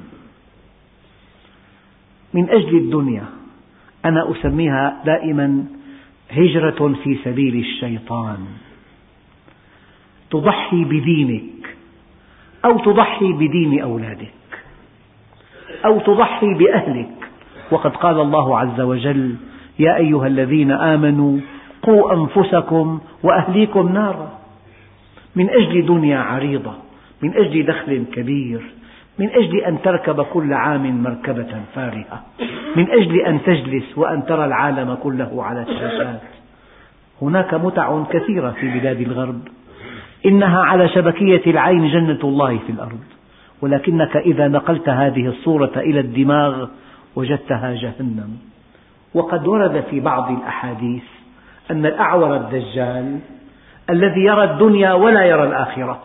من 2.33 2.49
أجل 2.49 2.77
الدنيا 2.77 3.25
أنا 4.05 4.31
أسميها 4.31 5.03
دائما 5.05 5.65
هجرة 6.31 6.95
في 7.03 7.17
سبيل 7.23 7.55
الشيطان. 7.59 8.37
تضحي 10.31 10.83
بدينك 10.83 11.77
أو 12.65 12.79
تضحي 12.79 13.33
بدين 13.33 13.81
أولادك 13.81 14.33
أو 15.85 15.99
تضحي 15.99 16.53
بأهلك. 16.53 17.09
وقد 17.71 17.91
قال 17.91 18.21
الله 18.21 18.59
عز 18.59 18.81
وجل 18.81 19.35
يا 19.79 19.97
أيها 19.97 20.27
الذين 20.27 20.71
آمنوا 20.71 21.39
قوا 21.87 22.13
أنفسكم 22.13 22.99
وأهليكم 23.23 23.93
نارا. 23.93 24.37
من 25.35 25.49
أجل 25.49 25.85
دنيا 25.85 26.19
عريضة 26.19 26.71
من 27.21 27.33
أجل 27.37 27.65
دخل 27.65 28.03
كبير 28.13 28.61
من 29.19 29.29
أجل 29.29 29.59
أن 29.59 29.81
تركب 29.81 30.21
كل 30.21 30.53
عام 30.53 31.03
مركبة 31.03 31.61
فارهة 31.75 32.23
من 32.75 32.91
أجل 32.91 33.21
أن 33.21 33.43
تجلس 33.43 33.97
وأن 33.97 34.25
ترى 34.25 34.45
العالم 34.45 34.97
كله 35.03 35.43
على 35.43 35.61
الشاشات. 35.61 36.21
هناك 37.21 37.53
متع 37.53 38.03
كثيرة 38.03 38.49
في 38.51 38.79
بلاد 38.79 39.01
الغرب. 39.01 39.41
إنها 40.25 40.59
على 40.59 40.89
شبكية 40.89 41.41
العين 41.47 41.87
جنة 41.87 42.19
الله 42.23 42.57
في 42.57 42.71
الأرض. 42.71 43.03
ولكنك 43.61 44.17
إذا 44.17 44.47
نقلت 44.47 44.89
هذه 44.89 45.27
الصورة 45.27 45.71
إلى 45.77 45.99
الدماغ 45.99 46.67
وجدتها 47.15 47.73
جهنم. 47.73 48.37
وقد 49.13 49.47
ورد 49.47 49.83
في 49.89 49.99
بعض 49.99 50.31
الأحاديث 50.31 51.16
أن 51.71 51.85
الأعور 51.85 52.35
الدجال 52.35 53.19
الذي 53.89 54.21
يرى 54.21 54.43
الدنيا 54.43 54.93
ولا 54.93 55.25
يرى 55.25 55.43
الآخرة 55.43 56.03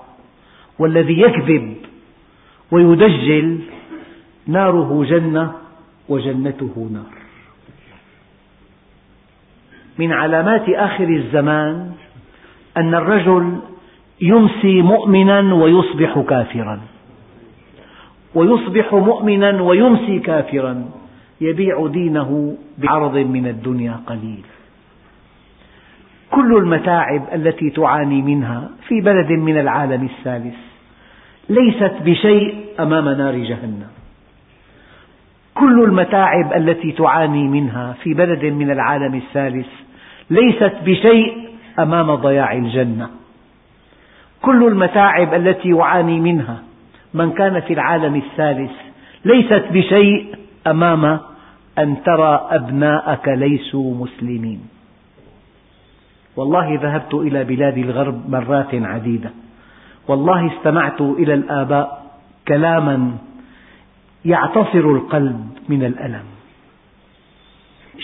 والذي 0.78 1.20
يكذب 1.20 1.76
ويدجل 2.70 3.60
ناره 4.46 5.04
جنة 5.04 5.52
وجنته 6.08 6.88
نار. 6.92 7.12
من 9.98 10.12
علامات 10.12 10.68
آخر 10.68 11.08
الزمان 11.08 11.92
أن 12.76 12.94
الرجل 12.94 13.58
يمسي 14.20 14.82
مؤمنا 14.82 15.54
ويصبح 15.54 16.18
كافرا. 16.28 16.80
ويصبح 18.34 18.94
مؤمنا 18.94 19.62
ويمسي 19.62 20.18
كافرا. 20.18 20.84
يبيع 21.40 21.86
دينه 21.86 22.56
بعرض 22.78 23.16
من 23.16 23.46
الدنيا 23.46 24.00
قليل. 24.06 24.44
كل 26.32 26.56
المتاعب 26.56 27.22
التي 27.34 27.70
تعاني 27.70 28.22
منها 28.22 28.70
في 28.88 29.00
بلد 29.00 29.32
من 29.32 29.58
العالم 29.58 30.04
الثالث 30.04 30.54
ليست 31.48 31.94
بشيء 32.04 32.54
أمام 32.80 33.08
نار 33.08 33.34
جهنم. 33.34 33.92
كل 35.54 35.84
المتاعب 35.84 36.52
التي 36.52 36.92
تعاني 36.92 37.48
منها 37.48 37.92
في 38.02 38.14
بلد 38.14 38.44
من 38.44 38.70
العالم 38.70 39.14
الثالث 39.14 39.66
ليست 40.30 40.72
بشيء 40.84 41.48
أمام 41.78 42.14
ضياع 42.14 42.52
الجنة. 42.52 43.08
كل 44.42 44.66
المتاعب 44.66 45.34
التي 45.34 45.68
يعاني 45.68 46.20
منها 46.20 46.62
من 47.14 47.32
كان 47.32 47.60
في 47.60 47.72
العالم 47.72 48.16
الثالث 48.16 48.72
ليست 49.24 49.64
بشيء 49.70 50.34
أمام 50.66 51.04
أن 51.78 51.96
ترى 52.04 52.48
أبناءك 52.50 53.28
ليسوا 53.28 53.94
مسلمين. 53.94 54.60
والله 56.36 56.78
ذهبت 56.82 57.14
إلى 57.14 57.44
بلاد 57.44 57.78
الغرب 57.78 58.30
مرات 58.30 58.74
عديدة. 58.74 59.30
والله 60.08 60.46
استمعت 60.46 61.00
إلى 61.00 61.34
الآباء 61.34 62.02
كلاما 62.48 63.16
يعتصر 64.24 64.78
القلب 64.78 65.46
من 65.68 65.84
الألم. 65.84 66.24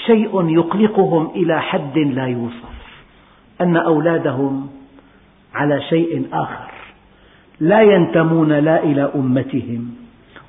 شيء 0.07 0.49
يقلقهم 0.49 1.31
إلى 1.37 1.61
حد 1.61 1.99
لا 1.99 2.27
يوصف. 2.27 2.79
أن 3.61 3.77
أولادهم 3.77 4.69
على 5.55 5.83
شيء 5.83 6.29
آخر. 6.33 6.71
لا 7.61 7.81
ينتمون 7.83 8.53
لا 8.53 8.83
إلى 8.83 9.11
أمتهم 9.15 9.95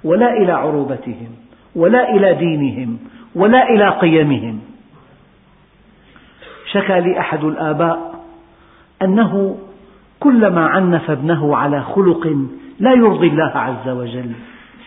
ولا 0.03 0.33
إلى 0.33 0.51
عروبتهم 0.51 1.29
ولا 1.75 2.15
إلى 2.15 2.33
دينهم 2.33 2.97
ولا 3.35 3.69
إلى 3.69 3.89
قيمهم. 3.89 4.68
شكى 6.71 6.99
لي 7.01 7.19
أحد 7.19 7.43
الآباء 7.43 8.25
أنه 9.01 9.57
كلما 10.19 10.67
عنف 10.67 11.11
ابنه 11.11 11.55
على 11.55 11.83
خلق 11.83 12.27
لا 12.79 12.93
يرضي 12.93 13.27
الله 13.27 13.51
عز 13.55 13.89
وجل 13.89 14.31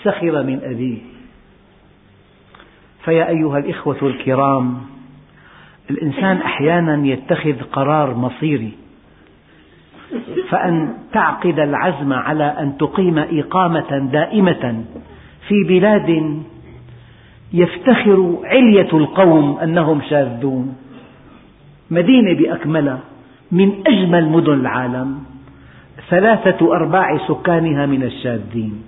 سخر 0.02 0.42
من 0.42 0.60
أبيه. 0.62 0.98
فيا 3.04 3.28
أيها 3.28 3.58
الإخوة 3.58 3.98
الكرام 4.02 4.80
الإنسان 5.90 6.36
أحيانا 6.36 7.06
يتخذ 7.06 7.62
قرار 7.72 8.14
مصيري 8.14 8.72
فأن 10.48 10.94
تعقد 11.12 11.58
العزم 11.58 12.12
على 12.12 12.44
أن 12.44 12.76
تقيم 12.76 13.18
إقامة 13.18 13.98
دائمة 14.12 14.84
في 15.48 15.54
بلاد 15.68 16.42
يفتخر 17.52 18.38
علية 18.44 18.88
القوم 18.92 19.58
أنهم 19.58 20.02
شاذون. 20.10 20.76
مدينة 21.92 22.32
بأكملها 22.32 23.00
من 23.52 23.72
أجمل 23.87 24.28
مدن 24.28 24.52
العالم 24.52 25.18
ثلاثة 26.11 26.72
أرباع 26.72 27.28
سكانها 27.28 27.87
من 27.87 28.02
الشاذين. 28.02 28.82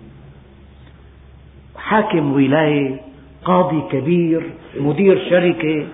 حاكم 1.77 2.33
ولاية 2.33 3.01
قاضي 3.45 3.83
كبير 3.93 4.43
مدير 4.81 5.31
شركة. 5.31 5.87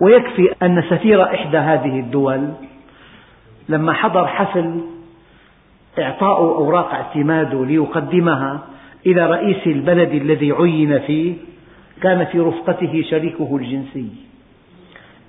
ويكفي 0.00 0.48
أن 0.62 0.82
سفير 0.90 1.24
إحدى 1.24 1.58
هذه 1.58 2.00
الدول. 2.00 2.48
لما 3.68 3.92
حضر 3.92 4.26
حفل 4.26 4.80
إعطاء 5.98 6.38
أوراق 6.40 6.94
اعتماده 6.94 7.64
ليقدمها 7.64 8.60
إلى 9.06 9.26
رئيس 9.26 9.66
البلد 9.66 10.12
الذي 10.14 10.52
عين 10.52 10.98
فيه 10.98 11.34
كان 12.02 12.24
في 12.24 12.40
رفقته 12.40 13.04
شريكه 13.10 13.56
الجنسي. 13.56 14.08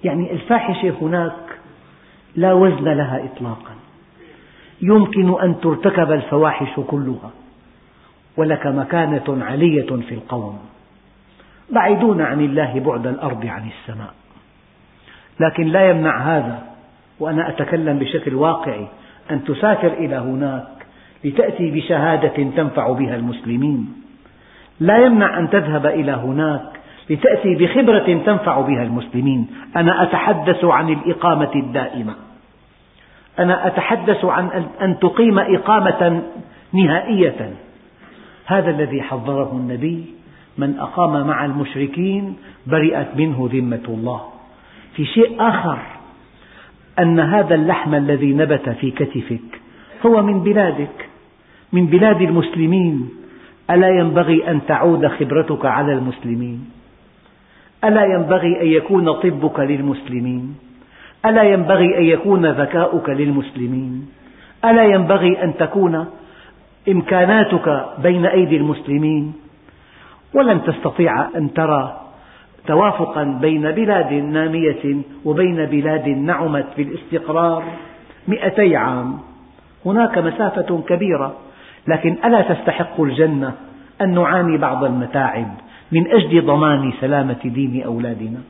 يعني 0.03 0.31
الفاحشة 0.31 0.93
هناك 1.01 1.59
لا 2.35 2.53
وزن 2.53 2.83
لها 2.83 3.25
إطلاقا. 3.25 3.73
يمكن 4.81 5.41
أن 5.41 5.59
ترتكب 5.59 6.11
الفواحش 6.11 6.79
كلها 6.87 7.31
ولك 8.37 8.67
مكانة 8.67 9.45
علية 9.45 9.87
في 10.07 10.13
القوم 10.13 10.59
بعيدون 11.69 12.21
عن 12.21 12.41
الله 12.41 12.79
بعد 12.79 13.07
الأرض 13.07 13.45
عن 13.45 13.67
السماء. 13.67 14.13
لكن 15.39 15.67
لا 15.67 15.89
يمنع 15.89 16.37
هذا 16.37 16.63
وأنا 17.19 17.49
أتكلم 17.49 17.99
بشكل 17.99 18.35
واقعي 18.35 18.87
أن 19.31 19.43
تسافر 19.43 19.93
إلى 19.93 20.15
هناك 20.15 20.67
لتأتي 21.23 21.71
بشهادة 21.71 22.43
تنفع 22.43 22.91
بها 22.91 23.15
المسلمين. 23.15 23.93
لا 24.79 24.97
يمنع 24.97 25.39
أن 25.39 25.49
تذهب 25.49 25.85
إلى 25.85 26.11
هناك 26.11 26.78
لتأتي 27.09 27.55
بخبرة 27.55 28.23
تنفع 28.25 28.61
بها 28.61 28.83
المسلمين. 28.83 29.47
أنا 29.75 30.03
أتحدث 30.03 30.65
عن 30.65 30.89
الإقامة 30.89 31.51
الدائمة. 31.55 32.13
أنا 33.39 33.67
أتحدث 33.67 34.25
عن 34.25 34.67
أن 34.81 34.99
تقيم 34.99 35.39
إقامة 35.39 36.21
نهائية. 36.73 37.53
هذا 38.45 38.69
الذي 38.69 39.01
حذره 39.01 39.51
النبي. 39.51 40.05
من 40.57 40.79
أقام 40.79 41.27
مع 41.27 41.45
المشركين 41.45 42.35
برئت 42.67 43.07
منه 43.15 43.49
ذمة 43.53 43.85
الله. 43.87 44.21
في 44.95 45.05
شيء 45.05 45.35
آخر 45.39 45.79
أن 46.99 47.19
هذا 47.19 47.55
اللحم 47.55 47.95
الذي 47.95 48.33
نبت 48.33 48.69
في 48.69 48.91
كتفك 48.91 49.61
هو 50.05 50.21
من 50.21 50.43
بلادك 50.43 51.09
من 51.73 51.85
بلاد 51.85 52.21
المسلمين. 52.21 53.09
ألا 53.69 53.89
ينبغي 53.89 54.51
أن 54.51 54.59
تعود 54.67 55.07
خبرتك 55.07 55.65
على 55.65 55.93
المسلمين؟ 55.93 56.78
ألا 57.83 58.03
ينبغي 58.03 58.61
أن 58.61 58.67
يكون 58.67 59.13
طبك 59.13 59.59
للمسلمين؟ 59.59 60.55
ألا 61.25 61.43
ينبغي 61.43 61.97
أن 61.97 62.03
يكون 62.03 62.45
ذكاؤك 62.45 63.09
للمسلمين؟ 63.09 64.09
ألا 64.65 64.83
ينبغي 64.83 65.43
أن 65.43 65.53
تكون 65.57 66.05
إمكاناتك 66.89 67.85
بين 68.03 68.25
أيدي 68.25 68.57
المسلمين؟ 68.57 69.33
ولن 70.33 70.63
تستطيع 70.63 71.27
أن 71.35 71.53
ترى 71.53 72.01
توافقا 72.67 73.23
بين 73.41 73.71
بلاد 73.71 74.13
نامية 74.13 75.01
وبين 75.25 75.65
بلاد 75.65 76.09
نعمت 76.09 76.67
بالاستقرار 76.77 77.63
مئتي 78.27 78.75
عام. 78.75 79.17
هناك 79.85 80.17
مسافة 80.17 80.83
كبيرة 80.87 81.35
لكن 81.87 82.17
ألا 82.25 82.41
تستحق 82.41 83.01
الجنة 83.01 83.53
أن 84.01 84.13
نعاني 84.13 84.57
بعض 84.57 84.83
المتاعب؟ 84.83 85.47
من 85.91 86.07
أجل 86.07 86.45
ضمان 86.45 86.93
سلامة 87.01 87.39
دين 87.45 87.83
أولادنا. 87.83 88.41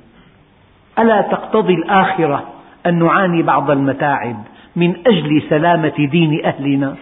ألا 0.99 1.21
تقتضي 1.21 1.73
الآخرة 1.73 2.53
أن 2.85 2.99
نعاني 2.99 3.43
بعض 3.43 3.71
المتاعب 3.71 4.43
من 4.75 4.95
أجل 5.07 5.43
سلامة 5.49 6.07
دين 6.11 6.45
أهلنا؟ 6.45 6.95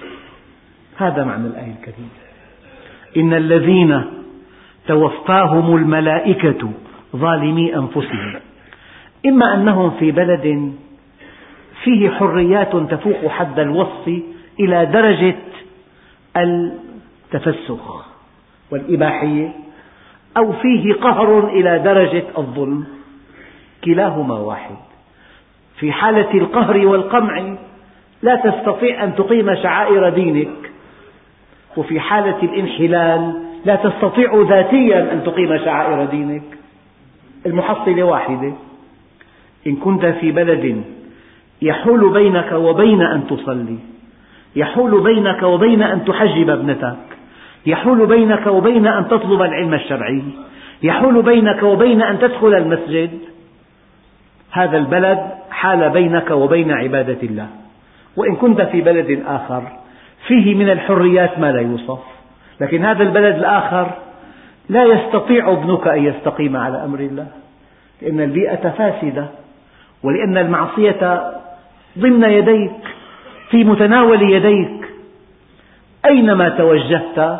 هذا 0.97 1.23
معنى 1.23 1.47
الآية 1.47 1.71
الكريمة. 1.71 2.10
إن 3.17 3.34
الذين 3.34 4.04
توفاهم 4.88 5.76
الملائكة 5.76 6.71
ظالمي 7.15 7.76
أنفسهم. 7.76 8.39
إما 9.26 9.54
أنهم 9.54 9.91
في 10.00 10.12
بلد 10.12 10.73
فيه 11.84 12.10
حريات 12.10 12.76
تفوق 12.76 13.28
حد 13.28 13.60
الوصف 13.60 14.21
إلى 14.60 14.86
درجة 14.86 15.36
التفسخ 16.38 18.06
والإباحية. 18.71 19.66
أو 20.37 20.53
فيه 20.53 20.93
قهر 20.93 21.47
إلى 21.47 21.79
درجة 21.79 22.23
الظلم. 22.37 22.85
كلاهما 23.83 24.35
واحد. 24.35 24.75
في 25.79 25.91
حالة 25.91 26.33
القهر 26.33 26.87
والقمع 26.87 27.55
لا 28.21 28.35
تستطيع 28.35 29.03
أن 29.03 29.15
تقيم 29.15 29.55
شعائر 29.55 30.09
دينك. 30.09 30.71
وفي 31.77 31.99
حالة 31.99 32.43
الانحلال 32.43 33.43
لا 33.65 33.75
تستطيع 33.75 34.45
ذاتيا 34.49 35.13
أن 35.13 35.23
تقيم 35.23 35.57
شعائر 35.57 36.05
دينك. 36.05 36.43
المحصلة 37.45 38.03
واحدة. 38.03 38.53
إن 39.67 39.75
كنت 39.75 40.05
في 40.05 40.31
بلد 40.31 40.83
يحول 41.61 42.13
بينك 42.13 42.51
وبين 42.51 43.01
أن 43.01 43.27
تصلي 43.27 43.77
يحول 44.55 45.03
بينك 45.03 45.43
وبين 45.43 45.81
أن 45.81 46.05
تحجب 46.05 46.49
ابنتك. 46.49 47.16
يحول 47.65 48.07
بينك 48.07 48.47
وبين 48.47 48.87
أن 48.87 49.07
تطلب 49.07 49.41
العلم 49.41 49.73
الشرعي 49.73 50.23
يحول 50.83 51.21
بينك 51.21 51.63
وبين 51.63 52.01
أن 52.01 52.19
تدخل 52.19 52.55
المسجد. 52.55 53.19
هذا 54.51 54.77
البلد 54.77 55.19
حال 55.51 55.89
بينك 55.89 56.31
وبين 56.31 56.71
عبادة 56.71 57.17
الله. 57.23 57.47
وإن 58.17 58.35
كنت 58.35 58.61
في 58.61 58.81
بلد 58.81 59.23
آخر 59.27 59.63
فيه 60.27 60.55
من 60.55 60.69
الحريات 60.69 61.39
ما 61.39 61.51
لا 61.51 61.61
يوصف. 61.61 61.99
لكن 62.61 62.85
هذا 62.85 63.03
البلد 63.03 63.35
الآخر 63.35 63.91
لا 64.69 64.83
يستطيع 64.83 65.51
ابنك 65.51 65.87
أن 65.87 66.05
يستقيم 66.05 66.57
على 66.57 66.83
أمر 66.83 66.99
الله. 66.99 67.27
لأن 68.01 68.21
البيئة 68.21 68.69
فاسدة 68.69 69.27
ولأن 70.03 70.37
المعصية 70.37 71.31
ضمن 71.99 72.23
يديك 72.23 72.71
في 73.49 73.63
متناول 73.63 74.21
يديك. 74.31 74.87
أينما 76.09 76.49
توجهت 76.49 77.39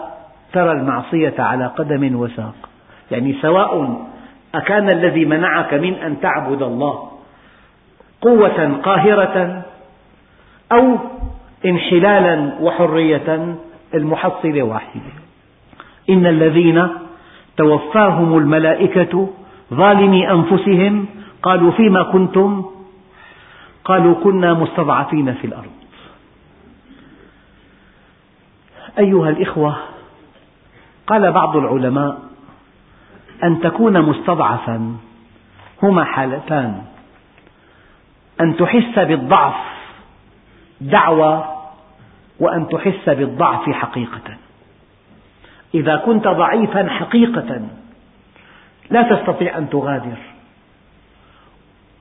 ترى 0.54 0.72
المعصية 0.72 1.36
على 1.40 1.66
قدم 1.66 2.16
وساق. 2.16 2.56
يعني 3.12 3.36
سواء 3.42 4.02
أكان 4.56 4.90
الذي 4.90 5.26
منعك 5.26 5.74
من 5.74 5.94
أن 5.94 6.20
تعبد 6.20 6.62
الله 6.62 7.10
قوة 8.22 8.80
قاهرة 8.84 9.64
أو 10.72 10.98
انحلالا 11.66 12.54
وحرية 12.62 13.56
المحصلة 13.94 14.64
واحدة 14.64 15.12
إن 16.10 16.26
الذين 16.26 16.88
توفاهم 17.58 18.38
الملائكة 18.38 19.30
ظالمي 19.74 20.32
أنفسهم 20.32 21.06
قالوا 21.44 21.72
فيما 21.72 22.04
كنتم؟ 22.04 22.66
قالوا 23.86 24.16
كنا 24.24 24.54
مستضعفين 24.54 25.34
في 25.34 25.48
الأرض. 25.48 25.72
أيها 29.00 29.30
الإخوة 29.30 29.78
قال 31.08 31.32
بعض 31.32 31.58
العلماء 31.58 32.18
أن 33.44 33.60
تكون 33.60 34.02
مستضعفا 34.02 34.96
هما 35.84 36.04
حالتان. 36.04 36.82
أن 38.42 38.58
تحس 38.58 39.00
بالضعف 39.00 39.56
دعوى 40.82 41.46
وأن 42.40 42.70
تحس 42.70 43.10
بالضعف 43.10 43.70
حقيقة. 43.70 44.38
إذا 45.74 45.96
كنت 45.96 46.28
ضعيفا 46.28 46.90
حقيقة 46.90 47.62
لا 48.90 49.16
تستطيع 49.16 49.58
أن 49.58 49.70
تغادر 49.70 50.18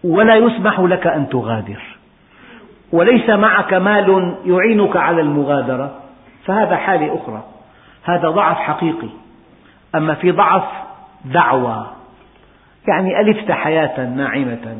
ولا 0.04 0.36
يسمح 0.36 0.80
لك 0.80 1.06
أن 1.06 1.28
تغادر. 1.28 1.82
وليس 2.92 3.30
معك 3.30 3.74
مال 3.74 4.36
يعينك 4.46 4.96
على 4.96 5.20
المغادرة. 5.20 6.05
فهذا 6.46 6.76
حالة 6.76 7.14
أخرى. 7.14 7.44
هذا 8.04 8.28
ضعف 8.28 8.56
حقيقي. 8.56 9.08
أما 9.94 10.14
في 10.14 10.30
ضعف 10.30 10.64
دعوى 11.24 11.86
يعني 12.88 13.20
ألفت 13.20 13.52
حياة 13.52 14.06
ناعمة 14.06 14.76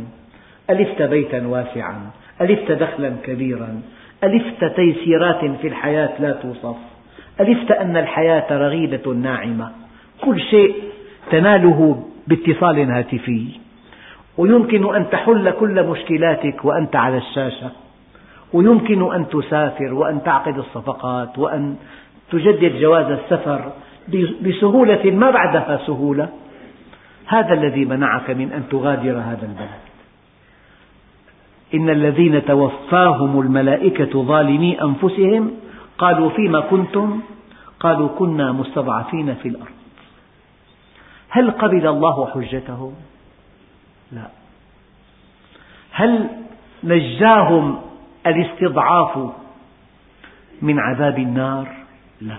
ألفت 0.71 1.03
بيتا 1.03 1.47
واسعا 1.47 2.11
ألفت 2.41 2.73
دخلا 2.73 3.13
كبيرا 3.25 3.81
ألفت 4.25 4.65
تيسيرات 4.65 5.45
في 5.61 5.69
الحياة 5.69 6.11
لا 6.21 6.33
توصف 6.33 6.77
ألفت 7.41 7.71
أن 7.71 7.97
الحياة 7.97 8.59
رغيدة 8.59 9.13
ناعمة. 9.13 9.71
كل 10.25 10.41
شيء 10.41 10.75
تناله 11.31 12.05
باتصال 12.27 12.91
هاتفي. 12.91 13.49
ويمكن 14.39 14.97
أن 14.97 15.11
تحل 15.11 15.51
كل 15.51 15.87
مشكلاتك 15.87 16.65
وأنت 16.65 16.97
على 16.97 17.17
الشاشة. 17.17 17.71
ويمكن 18.53 19.15
أن 19.15 19.29
تسافر 19.29 19.95
وأن 19.95 20.23
تعقد 20.23 20.59
الصفقات 20.59 21.39
وأن 21.39 21.77
تجدد 22.31 22.81
جواز 22.81 23.07
السفر 23.11 23.73
بسهولة 24.43 25.11
ما 25.11 25.31
بعدها 25.31 25.81
سهولة. 25.87 26.29
هذا 27.27 27.55
الذي 27.55 27.85
منعك 27.85 28.31
من 28.31 28.53
أن 28.53 28.69
تغادر 28.71 29.19
هذا 29.19 29.43
البلد. 29.43 29.81
إن 31.75 31.91
الذين 31.91 32.45
توفاهم 32.45 33.41
الملائكة 33.41 34.23
ظالمي 34.23 34.83
أنفسهم 34.83 35.51
قالوا 35.99 36.31
فيما 36.31 36.61
كنتم؟ 36.61 37.21
قالوا 37.81 38.09
كنا 38.09 38.53
مستضعفين 38.53 39.35
في 39.35 39.49
الأرض. 39.49 39.77
هل 41.29 41.51
قبل 41.51 41.87
الله 41.87 42.27
حجتهم؟ 42.27 42.95
لا. 44.13 44.29
هل 45.91 46.29
نجاهم 46.85 47.79
الاستضعاف 48.27 49.19
من 50.62 50.79
عذاب 50.79 51.19
النار؟ 51.19 51.69
لا. 52.21 52.39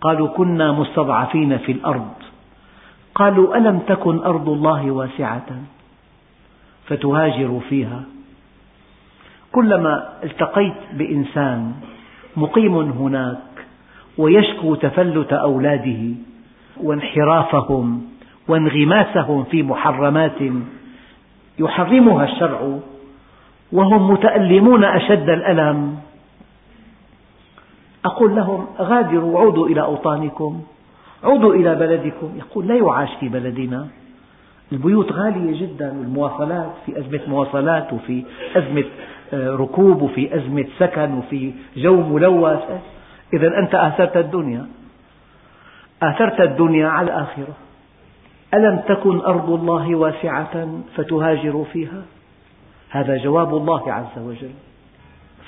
قالوا 0.00 0.28
كنا 0.28 0.72
مستضعفين 0.72 1.58
في 1.58 1.72
الأرض. 1.72 2.12
قالوا 3.14 3.56
ألم 3.56 3.78
تكن 3.78 4.18
أرض 4.18 4.48
الله 4.48 4.90
واسعة؟ 4.90 5.46
فتهاجروا 6.86 7.60
فيها. 7.60 8.02
كلما 9.52 10.08
التقيت 10.24 10.74
بإنسان 10.92 11.72
مقيم 12.36 12.74
هناك 12.74 13.38
ويشكو 14.18 14.74
تفلت 14.74 15.32
أولاده 15.32 16.14
وانحرافهم 16.82 18.02
وانغماسهم 18.48 19.44
في 19.44 19.62
محرمات 19.62 20.40
يحرمها 21.58 22.24
الشرع 22.24 22.78
وهم 23.72 24.10
متألمون 24.10 24.84
أشد 24.84 25.28
الألم. 25.28 25.98
أقول 28.04 28.36
لهم 28.36 28.66
غادروا 28.78 29.40
عودوا 29.40 29.66
إلى 29.66 29.80
أوطانكم 29.80 30.62
عودوا 31.24 31.54
إلى 31.54 31.74
بلدكم. 31.74 32.30
يقول 32.36 32.68
لا 32.68 32.74
يعاش 32.74 33.08
في 33.20 33.28
بلدنا. 33.28 33.88
البيوت 34.72 35.12
غالية 35.12 35.60
جدا 35.60 35.88
والمواصلات 35.98 36.72
في 36.86 36.98
أزمة 36.98 37.20
مواصلات 37.28 37.92
وفي 37.92 38.24
أزمة 38.56 38.84
آه، 39.32 39.50
ركوب 39.50 40.02
وفي 40.02 40.36
أزمة 40.36 40.64
سكن 40.78 41.14
وفي 41.14 41.52
جو 41.76 41.96
ملوث. 42.02 42.62
إذا 43.34 43.58
أنت 43.58 43.74
آثرت 43.74 44.16
الدنيا. 44.16 44.66
آثرت 46.02 46.40
الدنيا 46.40 46.88
على 46.88 47.06
الآخرة. 47.06 47.54
ألم 48.54 48.78
تكن 48.88 49.20
أرض 49.20 49.50
الله 49.50 49.94
واسعة 49.94 50.68
فتهاجروا 50.96 51.64
فيها؟ 51.64 52.02
هذا 52.90 53.16
جواب 53.16 53.56
الله 53.56 53.92
عز 53.92 54.18
وجل. 54.18 54.54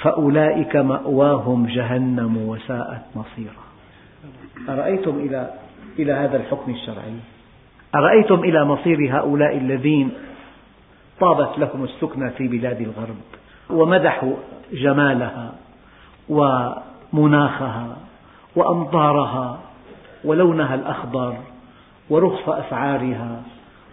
فأولئك 0.03 0.76
مأواهم 0.76 1.66
جهنم 1.66 2.37
وساءت 2.37 3.03
مصيرا. 3.16 3.62
أرأيتم 4.68 5.18
إلى 5.18 5.50
إلى 5.98 6.12
هذا 6.12 6.37
الحكم 6.37 6.72
الشرعي؟ 6.72 7.14
أرأيتم 7.94 8.35
إلى 8.35 8.64
مصير 8.64 9.18
هؤلاء 9.18 9.57
الذين 9.57 10.11
طابت 11.20 11.59
لهم 11.59 11.85
السكنى 11.85 12.31
في 12.31 12.48
بلاد 12.48 12.81
الغرب 12.81 13.16
ومدحوا 13.70 14.33
جمالها 14.72 15.53
ومناخها 16.29 17.96
وأمطارها 18.57 19.59
ولونها 20.24 20.74
الأخضر 20.74 21.37
ورخص 22.11 22.48
أسعارها 22.48 23.42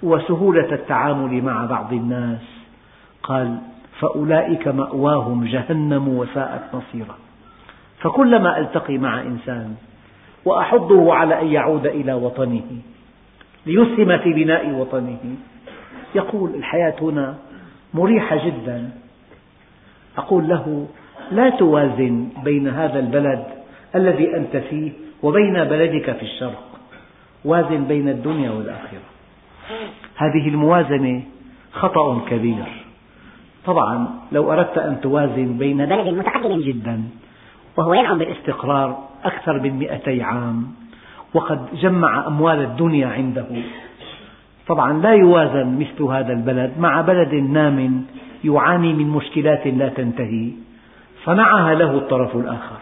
وسهولة 0.03 0.73
التعامل 0.73 1.43
مع 1.43 1.65
بعض 1.65 1.93
الناس 1.93 2.56
قال 3.23 3.57
فأولئك 3.99 4.67
مأواهم 4.67 5.45
جهنم 5.45 6.07
وساءت 6.07 6.75
مصيرا. 6.75 7.15
فكلما 7.99 8.57
ألتقي 8.57 8.97
مع 8.97 9.21
إنسان 9.21 9.75
وأحضه 10.45 11.13
على 11.13 11.41
أن 11.41 11.47
يعود 11.47 11.85
إلى 11.85 12.13
وطنه 12.13 12.81
ليسهم 13.65 14.17
في 14.17 14.33
بناء 14.33 14.69
وطنه 14.69 15.35
يقول 16.15 16.55
الحياة 16.55 16.95
هنا 17.01 17.37
مريحة 17.93 18.45
جدا. 18.45 18.89
أقول 20.17 20.47
له 20.47 20.87
لا 21.31 21.49
توازن 21.49 22.29
بين 22.43 22.67
هذا 22.67 22.99
البلد 22.99 23.43
الذي 23.95 24.35
أنت 24.35 24.57
فيه 24.57 24.91
وبين 25.23 25.63
بلدك 25.63 26.11
في 26.11 26.23
الشرق. 26.23 26.63
وازن 27.45 27.83
بين 27.83 28.09
الدنيا 28.09 28.51
والآخرة. 28.51 29.07
هذه 30.15 30.47
الموازنة 30.47 31.23
خطأ 31.71 32.21
كبير. 32.29 32.86
طبعا 33.67 34.07
لو 34.31 34.51
أردت 34.53 34.77
أن 34.77 35.01
توازن 35.01 35.57
بين 35.57 35.85
بلد 35.85 36.07
متقدم 36.07 36.59
جدا. 36.59 37.03
وهو 37.77 37.93
ينعم 37.93 38.17
بالاستقرار 38.17 38.87
أكثر 39.23 39.59
من 39.59 39.73
مئتي 39.79 40.23
عام 40.23 40.67
وقد 41.33 41.75
جمع 41.75 42.27
أموال 42.27 42.59
الدنيا 42.61 43.07
عنده. 43.07 43.47
طبعا 44.67 44.93
لا 44.93 45.13
يوازن 45.13 45.79
مثل 45.79 46.03
هذا 46.03 46.33
البلد 46.33 46.79
مع 46.79 47.01
بلد 47.01 47.33
نام 47.33 48.05
يعاني 48.43 48.93
من 48.93 49.07
مشكلات 49.09 49.67
لا 49.67 49.89
تنتهي. 49.89 50.51
صنعها 51.25 51.73
له 51.73 51.91
الطرف 51.91 52.35
الآخر. 52.35 52.81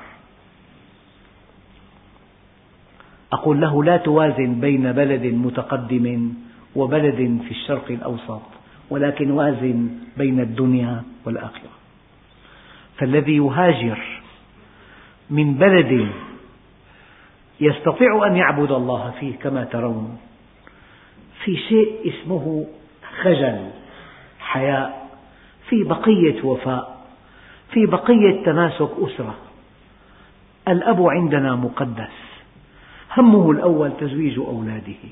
أقول 3.33 3.61
له 3.61 3.83
لا 3.83 3.97
توازن 3.97 4.59
بين 4.61 4.91
بلد 4.91 5.25
متقدم 5.25 6.33
وبلد 6.75 7.19
في 7.45 7.51
الشرق 7.51 7.87
الأوسط. 7.89 8.54
ولكن 8.89 9.31
وازن 9.31 9.89
بين 10.17 10.39
الدنيا 10.39 11.03
والآخرة. 11.25 11.69
فالذي 12.97 13.35
يهاجر 13.35 13.99
من 15.29 15.53
بلد 15.53 16.09
يستطيع 17.59 18.27
أن 18.27 18.35
يعبد 18.35 18.71
الله 18.71 19.11
فيه 19.19 19.35
كما 19.35 19.63
ترون 19.63 20.17
في 21.43 21.57
شيء 21.57 22.13
اسمه 22.13 22.65
خجل 23.21 23.69
حياء 24.39 25.09
في 25.69 25.83
بقية 25.83 26.43
وفاء 26.43 27.05
في 27.71 27.85
بقية 27.85 28.45
تماسك 28.45 28.89
أسرة. 28.99 29.35
الأب 30.67 31.07
عندنا 31.07 31.55
مقدس 31.55 32.15
همه 33.17 33.51
الأول 33.51 33.91
تزويج 33.99 34.39
أولاده. 34.39 35.03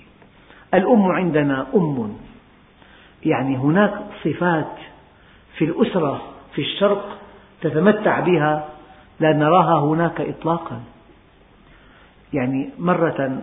الأم 0.74 1.02
عندنا 1.12 1.68
أم. 1.76 2.14
يعني 3.26 3.58
هناك 3.58 3.94
صفات 4.24 4.76
في 5.58 5.66
الأسرة 5.66 6.22
في 6.56 6.62
الشرق 6.62 7.18
تتمتع 7.62 8.20
بها 8.20 8.68
لا 9.20 9.34
نراها 9.34 9.80
هناك 9.80 10.22
إطلاقا. 10.22 10.82
يعني 12.34 12.70
مرة 12.80 13.42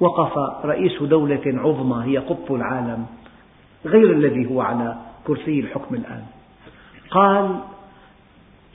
وقف 0.00 0.64
رئيس 0.64 1.02
دولة 1.02 1.42
عظمى 1.46 2.04
هي 2.04 2.18
قطب 2.18 2.54
العالم 2.54 3.06
غير 3.86 4.12
الذي 4.12 4.50
هو 4.50 4.60
على 4.60 4.96
كرسي 5.26 5.60
الحكم 5.60 5.94
الآن. 5.94 6.22
قال 7.10 7.60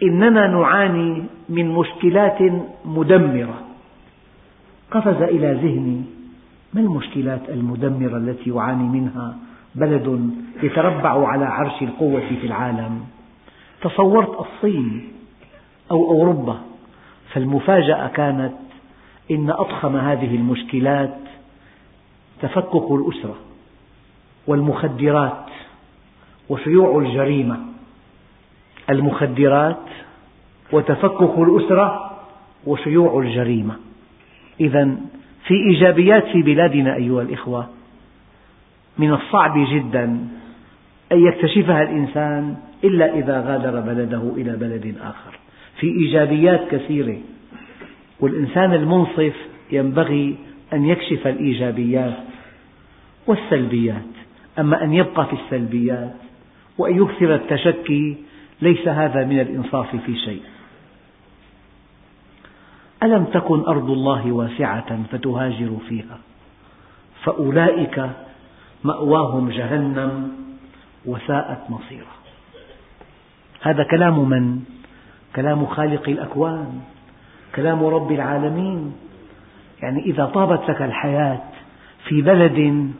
إننا 0.03 0.47
نعاني 0.47 1.23
من 1.49 1.69
مشكلات 1.69 2.37
مدمرة. 2.85 3.61
قفز 4.91 5.21
إلى 5.21 5.53
ذهني 5.53 6.03
ما 6.73 6.81
المشكلات 6.81 7.49
المدمرة 7.49 8.17
التي 8.17 8.49
يعاني 8.49 8.83
منها 8.83 9.35
بلد 9.77 10.29
يتربع 10.63 11.27
على 11.27 11.45
عرش 11.45 11.81
القوة 11.81 12.21
في 12.41 12.47
العالم. 12.47 13.01
تصورت 13.81 14.39
الصين 14.39 15.07
أو 15.91 16.11
أوروبا 16.11 16.57
فالمفاجأة 17.33 18.07
كانت 18.07 18.53
إن 19.31 19.49
أضخم 19.49 19.95
هذه 19.95 20.35
المشكلات 20.35 21.17
تفكك 22.41 22.91
الأسرة 22.91 23.35
والمخدرات 24.47 25.45
وشيوع 26.49 26.99
الجريمة. 26.99 27.59
المخدرات 28.89 29.85
وتفكك 30.71 31.37
الأسرة 31.37 32.11
وشيوع 32.65 33.19
الجريمة. 33.19 33.75
إذا 34.59 34.95
في 35.47 35.53
إيجابيات 35.53 36.23
في 36.23 36.41
بلادنا 36.41 36.95
أيها 36.95 37.21
الإخوة 37.21 37.76
من 38.99 39.13
الصعب 39.13 39.67
جدا 39.73 40.03
أن 41.11 41.25
يكتشفها 41.27 41.81
الإنسان 41.83 42.57
إلا 42.83 43.13
إذا 43.13 43.41
غادر 43.41 43.79
بلده 43.79 44.31
إلى 44.37 44.55
بلد 44.55 44.95
آخر 45.01 45.39
في 45.79 45.87
إيجابيات 45.87 46.67
كثيرة. 46.71 47.17
والإنسان 48.19 48.73
المنصف 48.73 49.33
ينبغي 49.71 50.35
أن 50.73 50.85
يكشف 50.85 51.27
الإيجابيات 51.27 52.17
والسلبيات. 53.27 54.01
أما 54.59 54.83
أن 54.83 54.93
يبقى 54.93 55.25
في 55.25 55.33
السلبيات 55.33 56.15
وأن 56.77 57.01
يكثر 57.01 57.35
التشكي 57.35 58.17
ليس 58.61 58.87
هذا 58.87 59.25
من 59.25 59.39
الإنصاف 59.39 59.95
في 59.95 60.15
شيء. 60.15 60.41
ألم 63.03 63.23
تكن 63.23 63.59
أرض 63.59 63.89
الله 63.89 64.31
واسعة 64.31 65.03
فتهاجروا 65.11 65.79
فيها؟ 65.89 66.19
فأولئك 67.23 68.09
مأواهم 68.83 69.49
جهنم 69.49 70.31
وساءت 71.05 71.59
مصيرا 71.69 72.17
هذا 73.61 73.83
كلام 73.83 74.29
من؟ 74.29 74.59
كلام 75.35 75.65
خالق 75.65 76.09
الأكوان 76.09 76.81
كلام 77.55 77.85
رب 77.85 78.11
العالمين. 78.11 78.95
يعني 79.81 80.01
إذا 80.05 80.25
طابت 80.25 80.69
لك 80.69 80.81
الحياة 80.81 81.39
في 82.07 82.21
بلد 82.21 82.91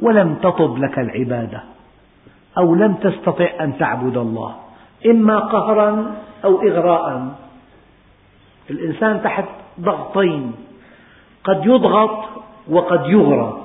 ولم 0.00 0.34
تطب 0.34 0.78
لك 0.78 0.98
العبادة 0.98 1.62
أو 2.58 2.74
لم 2.74 2.94
تستطع 2.94 3.48
أن 3.60 3.78
تعبد 3.78 4.16
الله 4.16 4.56
إما 5.06 5.38
قهرا 5.38 6.16
أو 6.44 6.62
إغراء. 6.62 7.34
الإنسان 8.70 9.22
تحت 9.22 9.44
ضغطين 9.80 10.52
قد 11.44 11.66
يضغط 11.66 12.24
وقد 12.68 13.06
يغرى 13.06 13.63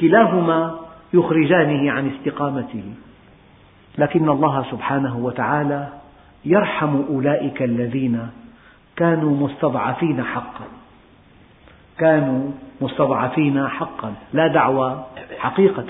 كلاهما 0.00 0.78
يخرجانه 1.14 1.92
عن 1.92 2.10
استقامته. 2.10 2.84
لكن 3.98 4.28
الله 4.28 4.64
سبحانه 4.70 5.18
وتعالى 5.18 5.88
يرحم 6.44 7.02
أولئك 7.08 7.62
الذين 7.62 8.28
كانوا 8.96 9.48
مستضعفين 9.48 10.22
حقا. 10.22 10.64
كانوا 11.98 12.50
مستضعفين 12.80 13.68
حقا. 13.68 14.14
لا 14.32 14.46
دعوى 14.46 15.04
حقيقة. 15.38 15.86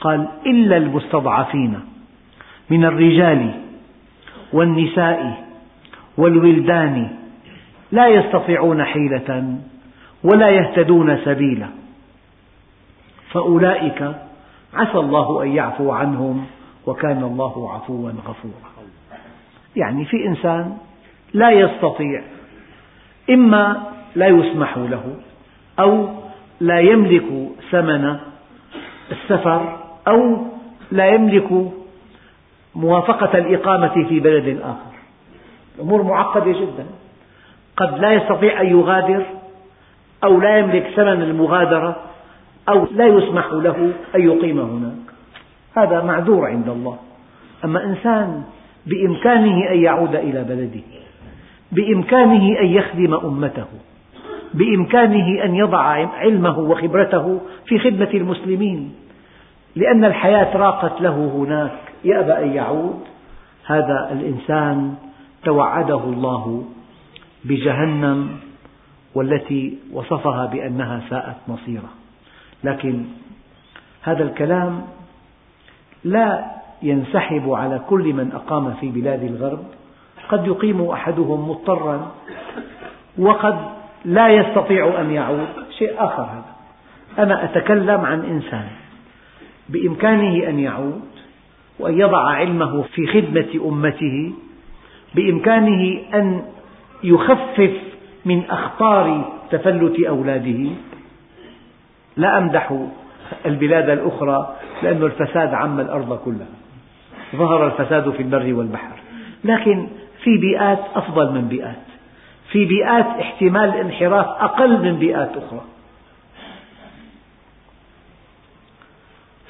قال 0.00 0.28
إلا 0.46 0.76
المستضعفين 0.76 1.80
من 2.70 2.84
الرجال 2.84 3.50
والنساء 4.52 5.44
والولدان 6.16 7.08
لا 7.92 8.06
يستطيعون 8.06 8.84
حيلة 8.84 9.58
ولا 10.24 10.50
يهتدون 10.50 11.18
سبيلا. 11.24 11.83
فأولئك 13.34 14.14
عسى 14.74 14.98
الله 14.98 15.42
أن 15.42 15.48
يعفو 15.48 15.90
عنهم 15.90 16.46
وكان 16.86 17.22
الله 17.22 17.72
عفوا 17.72 18.10
غفورا. 18.26 18.84
يعني 19.76 20.04
في 20.04 20.26
إنسان 20.26 20.76
لا 21.34 21.50
يستطيع 21.50 22.22
إما 23.30 23.82
لا 24.16 24.26
يسمح 24.26 24.78
له 24.78 25.16
أو 25.78 26.08
لا 26.60 26.80
يملك 26.80 27.50
ثمن 27.70 28.16
السفر 29.12 29.78
أو 30.08 30.36
لا 30.90 31.06
يملك 31.06 31.72
موافقة 32.74 33.38
الإقامة 33.38 34.06
في 34.08 34.20
بلد 34.20 34.60
آخر. 34.60 34.94
الأمور 35.76 36.02
معقدة 36.02 36.52
جدا. 36.52 36.86
قد 37.76 37.98
لا 37.98 38.12
يستطيع 38.12 38.60
أن 38.60 38.66
يغادر 38.66 39.26
أو 40.24 40.40
لا 40.40 40.58
يملك 40.58 40.92
ثمن 40.96 41.22
المغادرة 41.22 41.96
أو 42.68 42.86
لا 42.94 43.06
يسمح 43.06 43.52
له 43.52 43.92
أن 44.14 44.20
يقيم 44.20 44.60
هناك. 44.60 45.14
هذا 45.76 46.02
معذور 46.02 46.46
عند 46.46 46.68
الله. 46.68 46.98
أما 47.64 47.84
إنسان 47.84 48.42
بإمكانه 48.86 49.70
أن 49.70 49.78
يعود 49.78 50.14
إلى 50.14 50.44
بلده 50.44 50.84
بإمكانه 51.72 52.60
أن 52.60 52.66
يخدم 52.66 53.14
أمته 53.14 53.66
بإمكانه 54.54 55.44
أن 55.44 55.54
يضع 55.54 55.82
علمه 56.18 56.58
وخبرته 56.58 57.40
في 57.66 57.78
خدمة 57.78 58.10
المسلمين 58.14 58.94
لأن 59.76 60.04
الحياة 60.04 60.56
راقت 60.56 61.00
له 61.00 61.32
هناك 61.36 61.78
يأبى 62.04 62.32
أن 62.32 62.52
يعود. 62.52 63.00
هذا 63.66 64.08
الإنسان 64.12 64.94
توعده 65.44 66.04
الله 66.04 66.64
بجهنم 67.44 68.28
والتي 69.14 69.78
وصفها 69.92 70.46
بأنها 70.46 71.00
ساءت 71.10 71.36
مصيره. 71.48 72.03
لكن 72.64 73.04
هذا 74.02 74.22
الكلام 74.22 74.82
لا 76.04 76.44
ينسحب 76.82 77.50
على 77.50 77.80
كل 77.88 78.12
من 78.12 78.32
أقام 78.32 78.74
في 78.80 78.88
بلاد 78.88 79.22
الغرب. 79.22 79.64
قد 80.28 80.46
يقيم 80.46 80.82
أحدهم 80.82 81.50
مضطرا 81.50 82.10
وقد 83.18 83.58
لا 84.04 84.28
يستطيع 84.28 85.00
أن 85.00 85.10
يعود. 85.10 85.48
شيء 85.78 85.94
آخر 85.98 86.22
هذا. 86.22 86.54
أنا 87.18 87.44
أتكلم 87.44 88.00
عن 88.00 88.20
إنسان 88.20 88.68
بإمكانه 89.68 90.48
أن 90.48 90.58
يعود 90.58 91.02
وأن 91.78 91.98
يضع 91.98 92.30
علمه 92.30 92.82
في 92.82 93.06
خدمة 93.06 93.68
أمته 93.68 94.32
بإمكانه 95.14 96.00
أن 96.14 96.42
يخفف 97.04 97.72
من 98.24 98.42
أخطار 98.50 99.32
تفلت 99.50 100.00
أولاده. 100.00 100.70
لا 102.16 102.38
أمدح 102.38 102.86
البلاد 103.46 103.90
الأخرى 103.90 104.56
لأن 104.82 105.02
الفساد 105.02 105.54
عم 105.54 105.80
الأرض 105.80 106.18
كلها. 106.18 106.46
ظهر 107.36 107.66
الفساد 107.66 108.10
في 108.10 108.22
البر 108.22 108.54
والبحر. 108.54 108.98
لكن 109.44 109.88
في 110.22 110.38
بيئات 110.38 110.80
أفضل 110.94 111.32
من 111.32 111.48
بيئات. 111.48 111.84
في 112.50 112.64
بيئات 112.64 113.06
احتمال 113.06 113.64
الانحراف 113.64 114.26
أقل 114.26 114.82
من 114.82 114.98
بيئات 114.98 115.36
أخرى. 115.36 115.64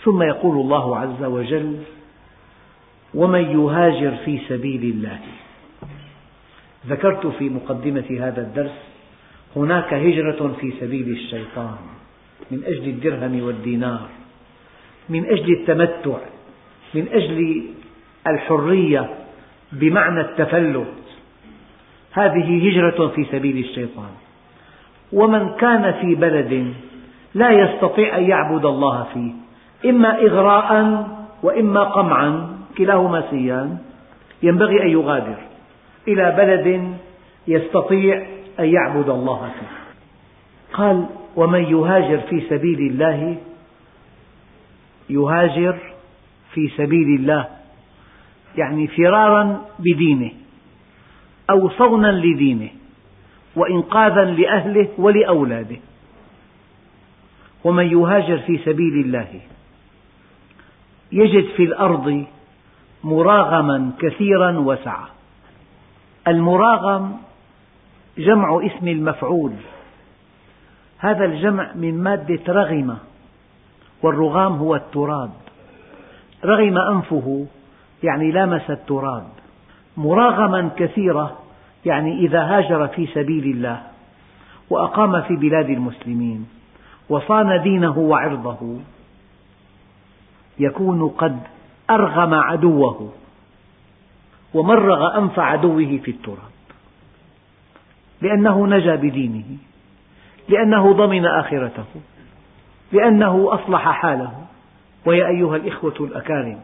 ثم 0.05 0.22
يقول 0.22 0.57
الله 0.57 0.98
عز 0.98 1.24
وجل 1.24 1.79
ومن 3.14 3.40
يهاجر 3.40 4.16
في 4.24 4.40
سبيل 4.48 4.83
الله. 4.83 5.18
ذكرت 6.87 7.27
في 7.27 7.48
مقدمة 7.48 8.18
هذا 8.20 8.40
الدرس 8.40 8.79
هناك 9.57 9.94
هجرة 9.94 10.57
في 10.61 10.72
سبيل 10.81 11.09
الشيطان. 11.09 11.77
من 12.51 12.64
أجل 12.66 12.88
الدرهم 12.88 13.42
والدينار 13.47 14.09
من 15.09 15.25
أجل 15.25 15.53
التمتع 15.53 16.18
من 16.94 17.09
أجل 17.12 17.64
الحرية 18.27 19.11
بمعنى 19.73 20.20
التفلت. 20.20 20.94
هذه 22.12 22.68
هجرة 22.68 23.09
في 23.09 23.25
سبيل 23.25 23.64
الشيطان. 23.64 24.11
ومن 25.12 25.51
كان 25.55 25.92
في 26.01 26.14
بلد 26.14 26.75
لا 27.35 27.51
يستطيع 27.51 28.16
أن 28.16 28.25
يعبد 28.25 28.64
الله 28.64 29.07
فيه 29.14 29.33
إما 29.90 30.18
إغراء 30.18 31.09
وإما 31.42 31.85
قمعا 31.85 32.57
كلاهما 32.79 33.31
سيان 33.31 33.79
ينبغي 34.42 34.83
أن 34.83 34.88
يغادر 34.88 35.38
إلى 36.09 36.35
بلد 36.37 36.97
يستطيع 37.49 38.27
أن 38.61 38.64
يعبد 38.64 39.09
الله 39.09 39.51
فيه. 39.59 39.75
قال 40.73 41.07
ومن 41.37 41.64
يهاجر 41.64 42.18
في 42.18 42.40
سبيل 42.49 42.79
الله 42.79 43.37
يهاجر 45.11 45.79
في 46.55 46.68
سبيل 46.77 47.20
الله 47.20 47.49
يعني 48.57 48.87
فرارا 48.87 49.64
بدينه 49.79 50.31
أو 51.51 51.70
صونا 51.70 52.12
لدينه 52.12 52.68
وإنقاذا 53.57 54.25
لأهله 54.25 54.88
ولأولاده. 54.99 55.77
ومن 57.64 57.87
يهاجر 57.87 58.38
في 58.38 58.59
سبيل 58.59 59.05
الله 59.05 59.40
يجد 61.12 61.44
في 61.57 61.64
الأرض 61.64 62.25
مراغما 63.05 63.90
كثيرا 64.01 64.59
وسعة 64.59 65.09
المراغم 66.29 67.16
جمع 68.18 68.66
اسم 68.66 68.88
المفعول. 68.88 69.53
هذا 71.04 71.24
الجمع 71.24 71.72
من 71.74 72.02
مادة 72.02 72.52
رغم 72.52 72.98
والرغام 74.02 74.52
هو 74.52 74.74
التراب. 74.74 75.30
رغم 76.44 76.78
أنفه 76.78 77.46
يعني 78.02 78.30
لامس 78.30 78.70
التراب. 78.70 79.26
مراغما 79.96 80.70
كثيرة 80.76 81.38
يعني 81.86 82.18
إذا 82.18 82.40
هاجر 82.40 82.88
في 82.88 83.06
سبيل 83.06 83.44
الله 83.44 83.82
وأقام 84.70 85.22
في 85.22 85.36
بلاد 85.36 85.70
المسلمين 85.70 86.48
وصان 87.08 87.62
دينه 87.62 87.98
وعرضه 87.98 88.78
يكون 90.58 91.08
قد 91.08 91.40
أرغم 91.90 92.34
عدوه 92.34 93.12
ومرغ 94.54 95.18
أنف 95.18 95.38
عدوه 95.38 95.98
في 96.04 96.10
التراب. 96.10 96.54
لأنه 98.22 98.66
نجا 98.66 98.94
بدينه. 98.94 99.44
لأنه 100.48 100.92
ضمن 100.92 101.26
آخرته 101.26 101.85
لأنه 102.92 103.54
أصلح 103.54 103.88
حاله. 103.88 104.46
ويا 105.07 105.28
أيها 105.28 105.57
الإخوة 105.57 105.94
الأكارم 106.00 106.61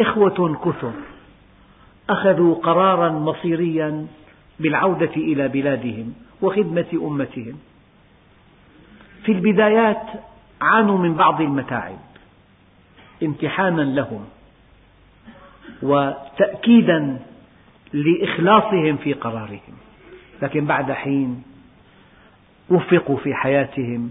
إخوة 0.00 0.60
كثر 0.64 0.92
أخذوا 2.10 2.54
قرارا 2.54 3.10
مصيريا 3.10 4.06
بالعودة 4.60 5.10
إلى 5.16 5.48
بلادهم 5.48 6.14
وخدمة 6.42 6.86
أمتهم. 6.94 7.58
في 9.24 9.32
البدايات 9.32 10.02
عانوا 10.60 10.98
من 10.98 11.14
بعض 11.14 11.40
المتاعب 11.40 11.98
امتحانا 13.22 13.82
لهم 13.82 14.24
وتأكيدا 15.82 17.18
لإخلاصهم 17.92 18.96
في 18.96 19.12
قرارهم. 19.12 19.76
لكن 20.42 20.66
بعد 20.66 20.92
حين 20.92 21.42
وفقوا 22.70 23.16
في 23.16 23.34
حياتهم 23.34 24.10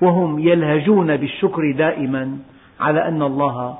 وهم 0.00 0.38
يلهجون 0.38 1.16
بالشكر 1.16 1.72
دائما 1.72 2.38
على 2.80 3.08
أن 3.08 3.22
الله 3.22 3.78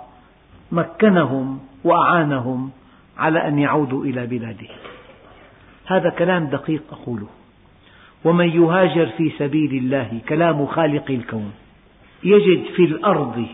مكنهم 0.73 1.59
وأعانهم 1.85 2.71
على 3.19 3.49
أن 3.49 3.59
يعودوا 3.59 4.05
إلى 4.05 4.27
بلادهم 4.27 4.77
هذا 5.87 6.11
كلام 6.11 6.47
دقيق 6.47 6.83
أقوله. 6.93 7.27
ومن 8.25 8.49
يهاجر 8.49 9.07
في 9.07 9.33
سبيل 9.39 9.75
الله 9.75 10.21
كلام 10.29 10.67
خالق 10.67 11.11
الكون 11.11 11.53
يجد 12.25 12.65
في 12.77 12.85
الأرض 12.85 13.47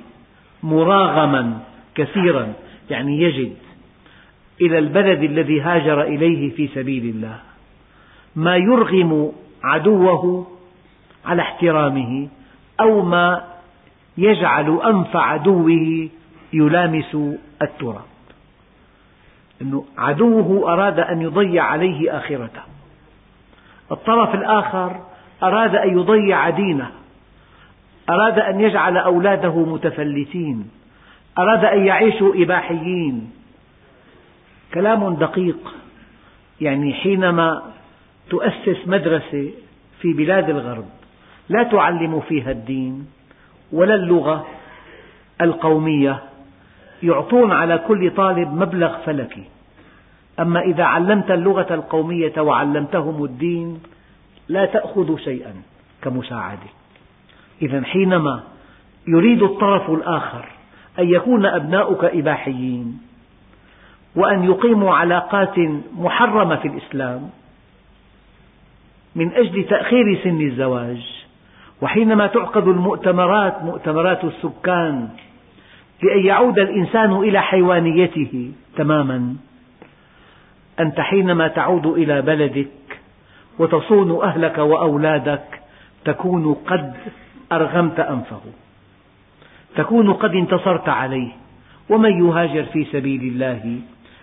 مراغما 0.63 1.61
كثيرا 1.95 2.53
يعني 2.91 3.23
يجد 3.23 3.57
إلى 4.61 4.79
البلد 4.79 5.23
الذي 5.23 5.61
هاجر 5.61 6.03
إليه 6.03 6.51
في 6.51 6.69
سبيل 6.69 7.05
الله 7.05 7.39
ما 8.37 8.57
يرغم 8.57 9.33
عدوه 9.63 10.47
على 11.25 11.43
احترامه 11.43 12.29
أو 12.81 13.03
ما 13.03 13.45
يجعل 14.19 14.81
أنف 14.85 15.17
عدوه 15.17 16.09
يلامس 16.53 17.17
التراب. 17.63 18.05
أنه 19.63 19.85
عدوه 19.99 20.73
أراد 20.73 21.01
أن 21.01 21.23
يضيع 21.23 21.65
عليه 21.65 22.19
آخرته. 22.19 22.63
الطرف 23.93 24.35
الآخر 24.35 25.01
أراد 25.43 25.75
أن 25.75 25.99
يضيع 25.99 26.51
دينه. 26.51 26.91
أراد 28.11 28.39
أن 28.39 28.61
يجعل 28.61 28.97
أولاده 28.97 29.57
متفلتين 29.57 30.71
أراد 31.39 31.65
أن 31.65 31.87
يعيشوا 31.87 32.35
إباحيين. 32.35 33.31
كلام 34.75 35.15
دقيق. 35.15 35.75
يعني 36.61 36.95
حينما 36.95 37.63
تؤسس 38.31 38.87
مدرسة 38.87 39.51
في 40.01 40.13
بلاد 40.13 40.51
الغرب. 40.51 40.85
لا 41.49 41.63
تعلم 41.63 42.21
فيها 42.21 42.51
الدين 42.51 43.07
ولا 43.73 43.95
اللغة 43.95 44.47
القومية. 45.41 46.23
يعطون 47.03 47.53
على 47.53 47.79
كل 47.79 48.11
طالب 48.11 48.55
مبلغ 48.55 48.99
فلكي. 49.07 49.45
أما 50.41 50.61
إذا 50.61 50.85
علمت 50.85 51.31
اللغة 51.31 51.75
القومية 51.75 52.41
وعلمتهم 52.41 53.25
الدين 53.25 53.83
لا 54.49 54.65
تأخذ 54.65 55.19
شيئا 55.19 55.55
كمساعدة. 56.03 56.71
إذا 57.63 57.83
حينما 57.83 58.43
يريد 59.09 59.43
الطرف 59.43 59.91
الآخر 59.91 60.45
أن 60.99 61.09
يكون 61.09 61.47
أبناؤك 61.47 62.05
إباحيين 62.05 62.99
وأن 64.17 64.45
يقيموا 64.45 64.95
علاقات 64.95 65.59
محرمة 65.99 66.57
في 66.57 66.69
الإسلام 66.69 67.31
من 69.15 69.33
أجل 69.33 69.65
تأخير 69.65 70.21
سن 70.25 70.41
الزواج. 70.41 71.23
وحينما 71.83 72.27
تعقد 72.27 72.69
المؤتمرات 72.69 73.63
مؤتمرات 73.63 74.25
السكان 74.25 75.09
لأن 76.03 76.27
يعود 76.27 76.59
الإنسان 76.59 77.13
إلى 77.13 77.43
حيوانيته 77.43 78.53
تماما. 78.77 79.37
أنت 80.81 81.01
حينما 81.01 81.49
تعود 81.49 81.87
إلى 81.87 82.23
بلدك 82.23 83.01
وتصون 83.59 84.23
أهلك 84.23 84.59
وأولادك 84.59 85.61
تكون 86.05 86.55
قد 86.55 86.95
أرغمت 87.53 88.01
أنفه. 88.01 88.41
تكون 89.77 90.13
قد 90.13 90.35
انتصرت 90.35 90.89
عليه. 90.89 91.29
ومن 91.91 92.29
يهاجر 92.29 92.65
في 92.65 92.85
سبيل 92.85 93.23
الله؟ 93.23 93.79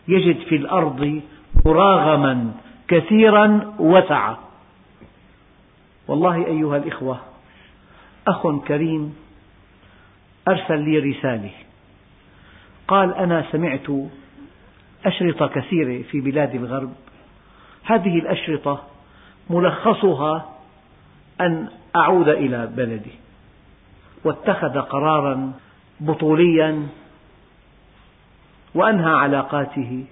يجد 0.08 0.38
في 0.38 0.56
الأرض 0.56 1.22
مراغما 1.66 2.52
كثيرا 2.88 3.74
وسعة 3.80 4.49
والله 6.10 6.46
أيها 6.46 6.78
الإخوة 6.78 7.20
أخ 8.28 8.48
كريم 8.68 9.16
أرسل 10.48 10.80
لي 10.80 11.00
رسالة. 11.00 11.52
قال 12.88 13.14
أنا 13.14 13.46
سمعت 13.52 13.88
أشرطة 15.06 15.48
كثيرة 15.48 16.04
في 16.04 16.22
بلاد 16.22 16.56
الغرب. 16.56 16.94
هذه 17.84 18.20
الأشرطة 18.20 18.84
ملخصها 19.50 20.50
أن 21.42 21.70
أعود 21.96 22.30
إلى 22.30 22.68
بلدي. 22.68 23.14
واتخذ 24.24 24.80
قرارا 24.80 25.54
بطوليا 26.00 26.88
وأنهى 28.76 29.14
علاقاته 29.14 30.06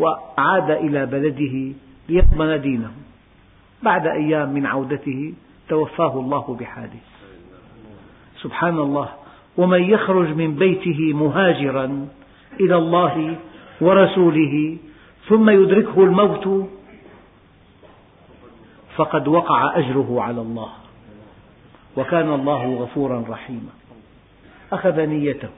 وعاد 0.00 0.70
إلى 0.70 1.06
بلده 1.06 1.74
ليضمن 2.08 2.60
دينه. 2.60 2.92
بعد 3.82 4.06
أيام 4.06 4.52
من 4.52 4.66
عودته 4.66 5.34
توفاه 5.68 6.18
الله 6.18 6.56
بحادث 6.60 7.08
سبحان 8.42 8.78
الله 8.78 9.08
ومن 9.56 9.82
يخرج 9.82 10.28
من 10.28 10.54
بيته 10.54 11.12
مهاجرا 11.14 12.08
إلى 12.60 12.76
الله 12.76 13.36
ورسوله 13.80 14.76
ثم 15.28 15.50
يدركه 15.50 16.04
الموت 16.04 16.68
فقد 18.96 19.28
وقع 19.28 19.78
أجره 19.78 20.22
على 20.22 20.40
الله. 20.40 20.72
وكان 21.96 22.34
الله 22.34 22.74
غفورا 22.74 23.24
رحيما. 23.28 23.70
أخذ 24.72 25.06
نيته. 25.06 25.48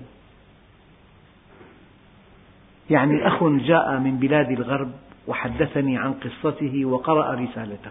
يعني 2.91 3.27
أخ 3.27 3.45
جاء 3.45 3.99
من 3.99 4.19
بلاد 4.19 4.51
الغرب 4.51 4.91
وحدثني 5.27 5.99
عن 5.99 6.13
قصته 6.13 6.85
وقرأ 6.85 7.35
رسالته. 7.35 7.91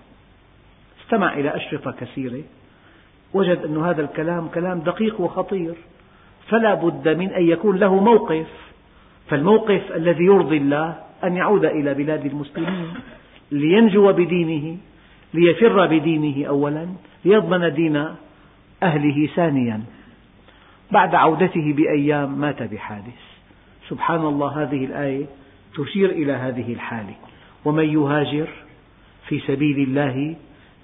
استمع 1.09 1.33
إلى 1.33 1.55
أشرطة 1.55 1.91
كثيرة 1.91 2.41
وجد 3.33 3.57
أن 3.65 3.77
هذا 3.77 4.01
الكلام 4.01 4.47
كلام 4.47 4.79
دقيق 4.79 5.21
وخطير 5.21 5.75
فلا 6.47 6.73
بد 6.73 7.07
من 7.09 7.29
أن 7.29 7.47
يكون 7.47 7.77
له 7.77 7.95
موقف 7.95 8.47
فالموقف 9.29 9.91
الذي 9.95 10.23
يرضي 10.23 10.57
الله 10.57 10.95
أن 11.23 11.35
يعود 11.35 11.65
إلى 11.65 11.93
بلاد 11.93 12.25
المسلمين 12.25 12.93
لينجو 13.51 14.13
بدينه 14.13 14.77
ليفر 15.33 15.85
بدينه 15.85 16.47
أولا 16.47 16.87
ليضمن 17.25 17.73
دين 17.73 18.05
أهله 18.83 19.29
ثانيا. 19.35 19.81
بعد 20.91 21.15
عودته 21.15 21.73
بأيام 21.73 22.39
مات 22.39 22.63
بحادث. 22.63 23.21
سبحان 23.89 24.25
الله 24.25 24.63
هذه 24.63 24.85
الآية 24.85 25.25
تشير 25.77 26.09
إلى 26.09 26.33
هذه 26.33 26.73
الحالة. 26.73 27.15
ومن 27.65 27.93
يهاجر 27.93 28.47
في 29.27 29.39
سبيل 29.39 29.79
الله 29.79 30.35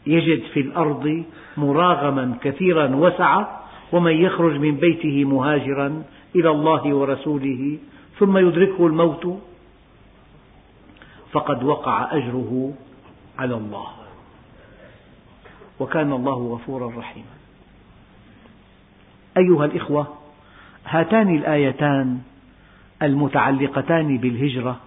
يجد 0.08 0.44
في 0.54 0.60
الأرض 0.60 1.24
مراغما 1.58 2.38
كثيرا 2.42 2.96
وسعة 2.96 3.62
ومن 3.92 4.12
يخرج 4.12 4.60
من 4.60 4.76
بيته 4.76 5.26
مهاجرا 5.26 6.04
إلى 6.36 6.50
الله 6.50 6.94
ورسوله 6.94 7.78
ثم 8.20 8.38
يدركه 8.38 8.88
الموت 8.88 9.40
فقد 11.32 11.64
وقع 11.64 12.18
أجره 12.18 12.74
على 13.40 13.56
الله 13.56 13.88
وكان 15.80 16.12
الله 16.12 16.54
غفورا 16.54 16.92
رحيما. 16.98 17.36
أيها 19.38 19.66
الإخوة 19.66 20.08
هاتان 20.86 21.36
الآيتان 21.36 22.20
المتعلقتان 23.02 24.18
بالهجرة 24.18 24.80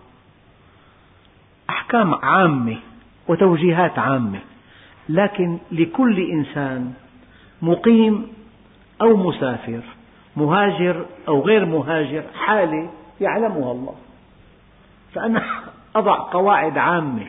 أحكام 1.71 2.15
عامة 2.15 2.77
وتوجيهات 3.29 3.99
عامة. 3.99 4.41
لكن 5.09 5.59
لكل 5.73 6.31
إنسان 6.31 6.93
مقيم 7.63 8.27
أو 9.03 9.17
مسافر 9.17 9.81
مهاجر 10.37 11.07
أو 11.29 11.41
غير 11.41 11.65
مهاجر 11.65 12.23
حالة 12.35 12.91
يعلمها 13.21 13.73
الله. 13.73 13.95
فأنا 15.15 15.45
أضع 15.97 16.31
قواعد 16.31 16.79
عامة 16.79 17.27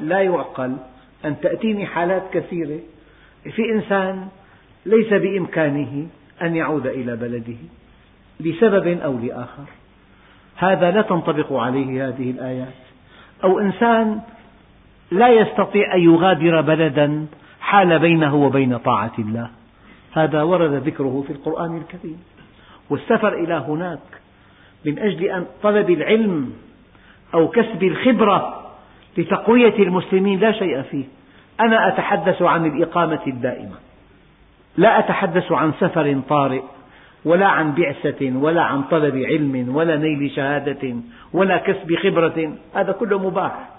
لا 0.00 0.20
يعقل 0.20 0.76
أن 1.24 1.40
تأتيني 1.40 1.86
حالات 1.86 2.22
كثيرة. 2.32 2.80
في 3.44 3.62
إنسان 3.72 4.28
ليس 4.86 5.12
بإمكانه 5.12 6.06
أن 6.42 6.56
يعود 6.56 6.86
إلى 6.86 7.16
بلده 7.16 7.56
لسبب 8.40 9.00
أو 9.00 9.18
لآخر. 9.18 9.64
هذا 10.56 10.90
لا 10.90 11.02
تنطبق 11.02 11.52
عليه 11.52 12.08
هذه 12.08 12.30
الآيات. 12.30 12.74
أو 13.44 13.58
إنسان 13.58 14.20
لا 15.14 15.28
يستطيع 15.28 15.94
أن 15.94 16.00
يغادر 16.00 16.60
بلدا 16.60 17.26
حال 17.60 17.98
بينه 17.98 18.34
وبين 18.34 18.78
طاعة 18.78 19.12
الله. 19.18 19.48
هذا 20.12 20.42
ورد 20.42 20.70
ذكره 20.70 21.24
في 21.26 21.32
القرآن 21.32 21.76
الكريم. 21.76 22.22
والسفر 22.90 23.32
إلى 23.32 23.54
هناك 23.54 23.98
من 24.84 24.98
أجل 24.98 25.24
أن 25.24 25.46
طلب 25.62 25.90
العلم 25.90 26.52
أو 27.34 27.48
كسب 27.48 27.82
الخبرة 27.82 28.70
لتقوية 29.18 29.78
المسلمين 29.78 30.38
لا 30.40 30.52
شيء 30.52 30.82
فيه. 30.82 31.04
أنا 31.60 31.88
أتحدث 31.88 32.42
عن 32.42 32.66
الإقامة 32.66 33.20
الدائمة. 33.26 33.76
لا 34.76 34.98
أتحدث 34.98 35.52
عن 35.52 35.72
سفر 35.80 36.20
طارئ 36.28 36.62
ولا 37.24 37.46
عن 37.46 37.74
بعثة 37.74 38.32
ولا 38.36 38.62
عن 38.62 38.82
طلب 38.82 39.16
علم 39.16 39.76
ولا 39.76 39.96
نيل 39.96 40.30
شهادة 40.30 40.94
ولا 41.32 41.56
كسب 41.56 41.94
خبرة. 41.94 42.52
هذا 42.74 42.92
كله 42.92 43.18
مباح. 43.18 43.73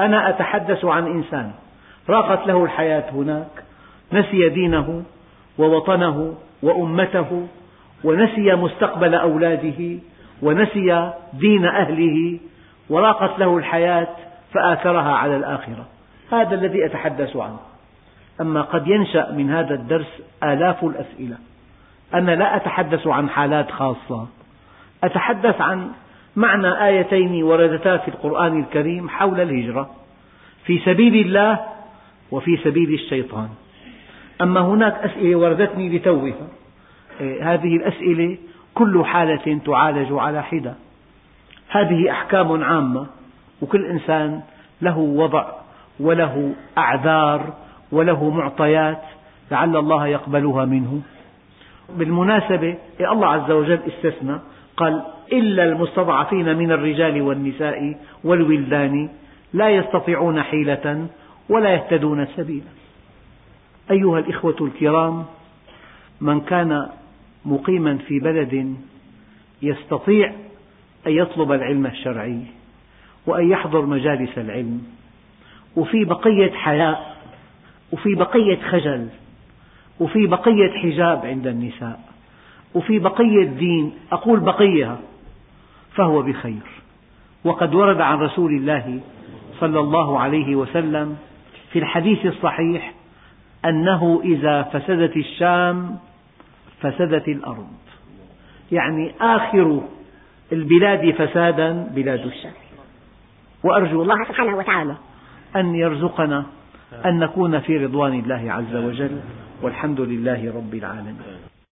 أنا 0.00 0.28
أتحدث 0.28 0.84
عن 0.84 1.06
إنسان. 1.06 1.50
راقت 2.08 2.46
له 2.46 2.64
الحياة 2.64 3.04
هناك 3.12 3.64
نسي 4.12 4.48
دينه 4.48 5.02
ووطنه 5.58 6.34
وأمته 6.62 7.46
ونسي 8.04 8.54
مستقبل 8.54 9.14
أولاده 9.14 9.98
ونسي 10.42 11.12
دين 11.32 11.64
أهله 11.64 12.38
وراقت 12.90 13.38
له 13.38 13.56
الحياة 13.56 14.08
فآثرها 14.54 15.12
على 15.12 15.36
الآخرة. 15.36 15.86
هذا 16.32 16.54
الذي 16.54 16.86
أتحدث 16.86 17.36
عنه. 17.36 17.58
أما 18.40 18.62
قد 18.62 18.86
ينشأ 18.86 19.32
من 19.32 19.50
هذا 19.50 19.74
الدرس 19.74 20.22
آلاف 20.44 20.84
الأسئلة. 20.84 21.36
أنا 22.14 22.30
لا 22.30 22.56
أتحدث 22.56 23.06
عن 23.06 23.28
حالات 23.30 23.70
خاصة. 23.70 24.26
أتحدث 25.04 25.60
عن 25.60 25.90
معنى 26.38 26.86
آيتين 26.86 27.42
وردتا 27.42 27.96
في 27.96 28.08
القرآن 28.08 28.60
الكريم 28.60 29.08
حول 29.08 29.40
الهجرة 29.40 29.90
في 30.64 30.78
سبيل 30.78 31.26
الله 31.26 31.60
وفي 32.30 32.56
سبيل 32.56 32.94
الشيطان. 32.94 33.48
أما 34.42 34.60
هناك 34.60 34.94
أسئلة 34.94 35.36
وردتني 35.36 35.96
لتوها 35.96 36.48
إيه، 37.20 37.54
هذه 37.54 37.76
الأسئلة 37.76 38.38
كل 38.74 39.04
حالة 39.04 39.58
تعالج 39.66 40.12
على 40.12 40.42
حدة. 40.42 40.74
هذه 41.68 42.10
أحكام 42.10 42.64
عامة 42.64 43.06
وكل 43.62 43.86
إنسان 43.86 44.40
له 44.82 44.98
وضع 44.98 45.44
وله 46.00 46.54
أعذار 46.78 47.54
وله 47.92 48.30
معطيات 48.30 49.02
لعل 49.50 49.76
الله 49.76 50.06
يقبلها 50.06 50.64
منه. 50.64 51.02
بالمناسبة 51.88 52.76
الله 53.00 53.26
عز 53.26 53.50
وجل 53.50 53.80
استثنى 53.88 54.38
قال 54.76 55.02
إلا 55.32 55.64
المستضعفين 55.64 56.56
من 56.56 56.72
الرجال 56.72 57.22
والنساء 57.22 57.96
والولدان 58.24 59.08
لا 59.52 59.70
يستطيعون 59.70 60.42
حيلة 60.42 61.06
ولا 61.48 61.74
يهتدون 61.74 62.26
سبيلا. 62.36 62.70
أيها 63.90 64.18
الإخوة 64.18 64.56
الكرام 64.60 65.24
من 66.20 66.40
كان 66.40 66.88
مقيما 67.44 67.96
في 67.96 68.18
بلد 68.20 68.76
يستطيع 69.62 70.32
أن 71.06 71.12
يطلب 71.12 71.52
العلم 71.52 71.86
الشرعي 71.86 72.40
وأن 73.26 73.50
يحضر 73.50 73.86
مجالس 73.86 74.38
العلم 74.38 74.82
وفي 75.76 76.04
بقية 76.04 76.50
حياء 76.52 77.16
وفي 77.92 78.14
بقية 78.14 78.58
خجل 78.70 79.08
وفي 80.00 80.26
بقية 80.26 80.70
حجاب 80.82 81.26
عند 81.26 81.46
النساء 81.46 82.00
وفي 82.74 82.98
بقية 82.98 83.44
دين 83.44 83.92
أقول 84.12 84.40
بقية 84.40 84.96
فهو 85.98 86.22
بخير. 86.22 86.66
وقد 87.44 87.74
ورد 87.74 88.00
عن 88.00 88.18
رسول 88.18 88.52
الله 88.52 89.00
صلى 89.60 89.80
الله 89.80 90.20
عليه 90.20 90.56
وسلم 90.56 91.16
في 91.72 91.78
الحديث 91.78 92.26
الصحيح 92.26 92.94
أنه 93.64 94.20
إذا 94.24 94.62
فسدت 94.62 95.16
الشام 95.16 95.98
فسدت 96.80 97.28
الأرض. 97.28 97.68
يعني 98.72 99.14
آخر 99.20 99.80
البلاد 100.52 101.10
فسادا 101.10 101.90
بلاد 101.94 102.26
الشام. 102.26 102.52
وأرجو 103.64 104.02
الله 104.02 104.24
سبحانه 104.24 104.56
وتعالى. 104.56 104.96
أن 105.56 105.74
يرزقنا 105.74 106.46
أن 107.04 107.18
نكون 107.18 107.60
في 107.60 107.76
رضوان 107.76 108.14
الله 108.14 108.52
عز 108.52 108.76
وجل. 108.76 109.20
والحمد 109.62 110.00
لله 110.00 110.52
رب 110.56 110.74
العالمين. 110.74 111.37